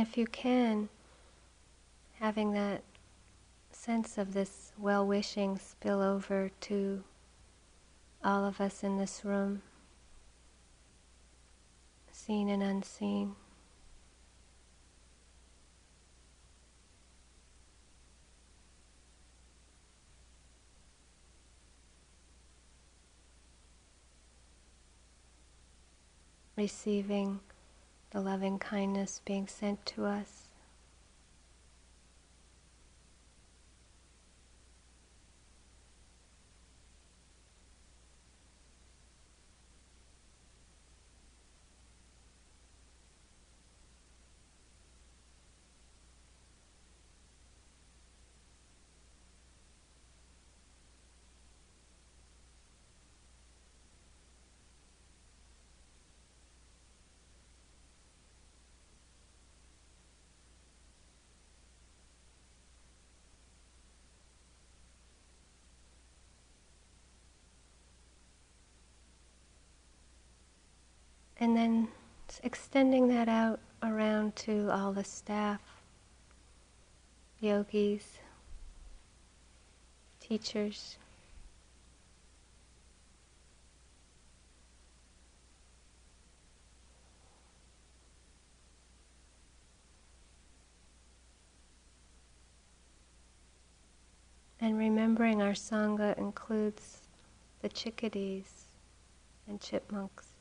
If 0.05 0.19
you 0.19 0.27
can, 0.27 0.91
having 2.21 2.53
that 2.53 2.83
sense 3.71 4.19
of 4.19 4.35
this 4.35 4.71
well 4.79 5.07
wishing 5.07 5.59
spill 5.59 6.03
over 6.03 6.51
to 6.61 7.03
all 8.23 8.45
of 8.45 8.61
us 8.61 8.85
in 8.85 8.99
this 8.99 9.25
room, 9.25 9.63
seen 12.13 12.51
and 12.51 12.63
unseen. 12.63 13.35
Receiving 26.59 27.41
the 28.15 28.21
loving 28.21 28.61
kindness 28.61 29.21
being 29.25 29.49
sent 29.49 29.85
to 29.85 30.07
us. 30.07 30.47
And 71.45 71.55
then 71.55 71.89
extending 72.43 73.09
that 73.09 73.29
out 73.29 73.61
around 73.83 74.35
to 74.37 74.71
all 74.71 74.95
the 74.95 75.05
staff, 75.05 75.61
yogis, 77.39 78.19
teachers. 80.21 80.97
And 94.59 94.79
remembering 94.79 95.43
our 95.43 95.53
Sangha 95.53 96.17
includes 96.17 97.03
the 97.61 97.69
chickadees 97.69 98.65
and 99.47 99.61
chipmunks. 99.61 100.34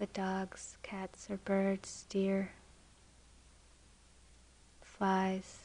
The 0.00 0.06
dogs, 0.06 0.78
cats, 0.82 1.28
or 1.30 1.36
birds, 1.36 2.06
deer, 2.08 2.52
flies, 4.82 5.58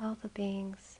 all 0.00 0.16
the 0.22 0.28
beings. 0.28 0.95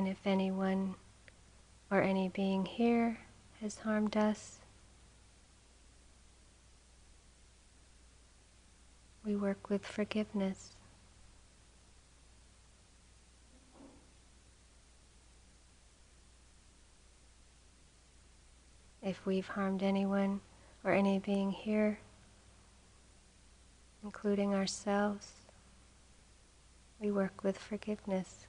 And 0.00 0.08
if 0.08 0.26
anyone 0.26 0.94
or 1.90 2.00
any 2.00 2.30
being 2.30 2.64
here 2.64 3.18
has 3.60 3.76
harmed 3.80 4.16
us, 4.16 4.60
we 9.26 9.36
work 9.36 9.68
with 9.68 9.84
forgiveness. 9.84 10.70
If 19.02 19.26
we've 19.26 19.48
harmed 19.48 19.82
anyone 19.82 20.40
or 20.82 20.92
any 20.92 21.18
being 21.18 21.50
here, 21.50 21.98
including 24.02 24.54
ourselves. 24.54 25.30
We 26.98 27.10
work 27.10 27.44
with 27.44 27.58
forgiveness. 27.58 28.46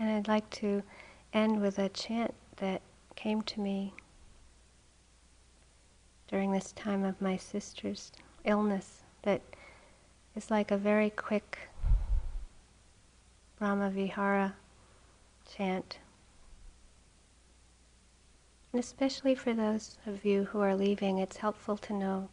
I'd 0.11 0.27
like 0.27 0.49
to 0.51 0.83
end 1.33 1.61
with 1.61 1.79
a 1.79 1.89
chant 1.89 2.33
that 2.57 2.81
came 3.15 3.41
to 3.43 3.59
me 3.59 3.93
during 6.27 6.51
this 6.51 6.71
time 6.73 7.03
of 7.03 7.21
my 7.21 7.37
sister's 7.37 8.11
illness 8.43 9.03
that 9.23 9.41
is 10.35 10.51
like 10.51 10.71
a 10.71 10.77
very 10.77 11.09
quick 11.09 11.59
Brahma 13.57 13.89
Vihara 13.89 14.55
chant. 15.55 15.99
And 18.73 18.79
especially 18.79 19.35
for 19.35 19.53
those 19.53 19.97
of 20.05 20.25
you 20.25 20.45
who 20.45 20.61
are 20.61 20.75
leaving, 20.75 21.17
it's 21.17 21.37
helpful 21.37 21.77
to 21.77 21.93
know 21.93 22.29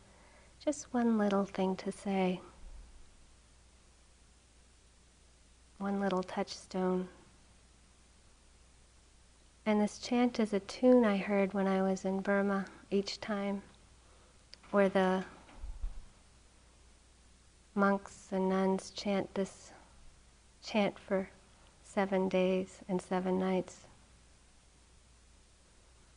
just 0.64 0.92
one 0.92 1.18
little 1.18 1.44
thing 1.44 1.76
to 1.76 1.92
say, 1.92 2.40
one 5.78 6.00
little 6.00 6.22
touchstone. 6.22 7.08
And 9.68 9.82
this 9.82 9.98
chant 9.98 10.40
is 10.40 10.54
a 10.54 10.60
tune 10.60 11.04
I 11.04 11.18
heard 11.18 11.52
when 11.52 11.66
I 11.66 11.82
was 11.82 12.06
in 12.06 12.20
Burma 12.20 12.64
each 12.90 13.20
time, 13.20 13.60
where 14.70 14.88
the 14.88 15.26
monks 17.74 18.28
and 18.32 18.48
nuns 18.48 18.88
chant 18.88 19.34
this 19.34 19.72
chant 20.64 20.98
for 20.98 21.28
seven 21.84 22.30
days 22.30 22.78
and 22.88 23.02
seven 23.02 23.38
nights. 23.38 23.80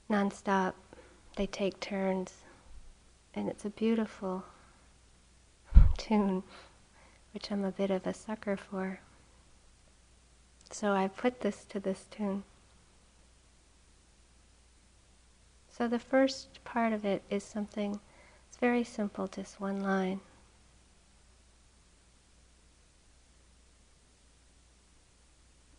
Non-stop, 0.07 0.77
they 1.35 1.45
take 1.45 1.77
turns, 1.81 2.45
and 3.33 3.49
it's 3.49 3.65
a 3.65 3.69
beautiful 3.69 4.45
tune, 5.97 6.43
which 7.33 7.51
I'm 7.51 7.65
a 7.65 7.71
bit 7.71 7.91
of 7.91 8.07
a 8.07 8.13
sucker 8.13 8.55
for. 8.55 9.01
So 10.69 10.93
I 10.93 11.09
put 11.09 11.41
this 11.41 11.65
to 11.65 11.81
this 11.81 12.05
tune. 12.09 12.45
So 15.81 15.87
the 15.87 15.97
first 15.97 16.63
part 16.63 16.93
of 16.93 17.05
it 17.05 17.23
is 17.31 17.43
something, 17.43 17.99
it's 18.47 18.57
very 18.57 18.83
simple, 18.83 19.27
just 19.27 19.59
one 19.59 19.81
line. 19.81 20.19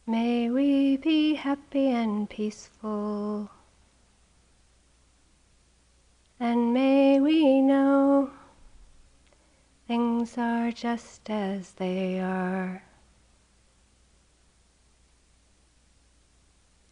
May 0.04 0.50
we 0.50 0.96
be 0.96 1.34
happy 1.34 1.86
and 1.86 2.28
peaceful. 2.28 3.48
And 6.40 6.74
may 6.74 7.20
we 7.20 7.60
know 7.60 8.32
things 9.86 10.36
are 10.36 10.72
just 10.72 11.30
as 11.30 11.74
they 11.74 12.18
are. 12.18 12.82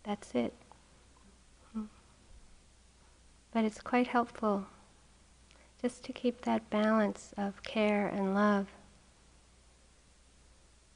That's 0.05 0.33
it. 0.37 0.60
But 3.53 3.65
it's 3.65 3.81
quite 3.81 4.09
helpful 4.09 4.67
just 5.83 6.05
to 6.05 6.13
keep 6.13 6.43
that 6.43 6.71
balance 6.71 7.33
of 7.37 7.63
care 7.63 8.07
and 8.07 8.35
love 8.35 8.69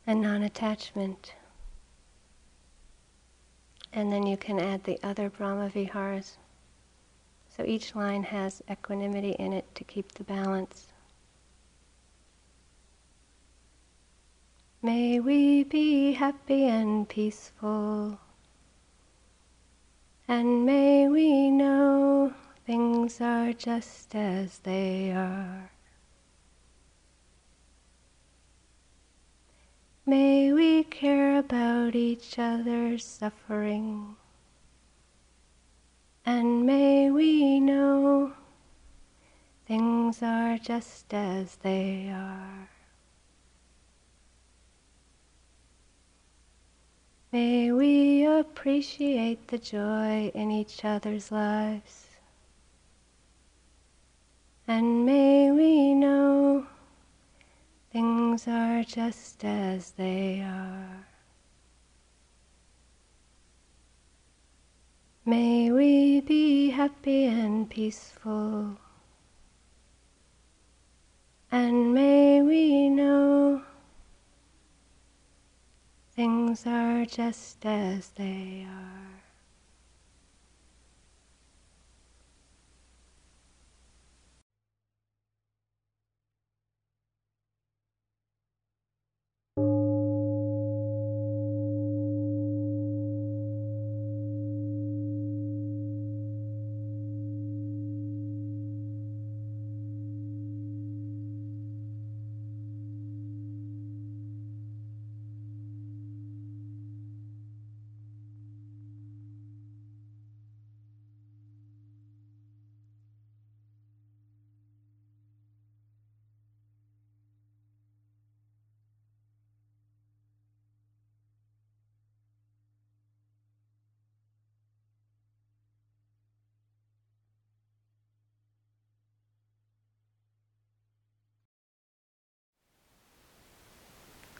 and 0.06 0.20
non 0.20 0.42
attachment. 0.42 1.34
And 3.92 4.12
then 4.12 4.26
you 4.26 4.36
can 4.36 4.58
add 4.58 4.84
the 4.84 4.98
other 5.02 5.30
Brahma 5.30 5.70
Viharas. 5.70 6.36
So 7.56 7.64
each 7.64 7.94
line 7.94 8.24
has 8.24 8.62
equanimity 8.70 9.32
in 9.32 9.52
it 9.52 9.72
to 9.76 9.84
keep 9.84 10.12
the 10.12 10.24
balance. 10.24 10.88
May 14.82 15.18
we 15.18 15.64
be 15.64 16.12
happy 16.12 16.64
and 16.66 17.08
peaceful, 17.08 18.18
and 20.28 20.66
may 20.66 21.08
we 21.08 21.50
know 21.50 22.34
things 22.66 23.20
are 23.20 23.52
just 23.52 24.14
as 24.14 24.58
they 24.60 25.12
are. 25.12 25.70
May 30.06 30.52
we 30.52 30.84
care 30.84 31.38
about 31.38 31.94
each 31.94 32.38
other's 32.38 33.04
suffering, 33.04 34.16
and 36.26 36.66
may 36.66 37.10
we 37.10 37.60
know 37.60 38.32
things 39.66 40.22
are 40.22 40.58
just 40.58 41.12
as 41.12 41.56
they 41.56 42.10
are. 42.10 42.68
May 47.32 47.72
we 47.72 48.24
appreciate 48.24 49.48
the 49.48 49.58
joy 49.58 50.30
in 50.34 50.50
each 50.50 50.84
other's 50.84 51.32
lives. 51.32 52.03
And 54.66 55.04
may 55.04 55.50
we 55.50 55.94
know 55.94 56.66
things 57.92 58.48
are 58.48 58.82
just 58.82 59.44
as 59.44 59.90
they 59.92 60.40
are. 60.40 61.06
May 65.26 65.70
we 65.70 66.20
be 66.22 66.70
happy 66.70 67.26
and 67.26 67.68
peaceful. 67.68 68.78
And 71.52 71.94
may 71.94 72.40
we 72.40 72.88
know 72.88 73.62
things 76.16 76.66
are 76.66 77.04
just 77.04 77.64
as 77.66 78.10
they 78.16 78.66
are. 78.68 79.13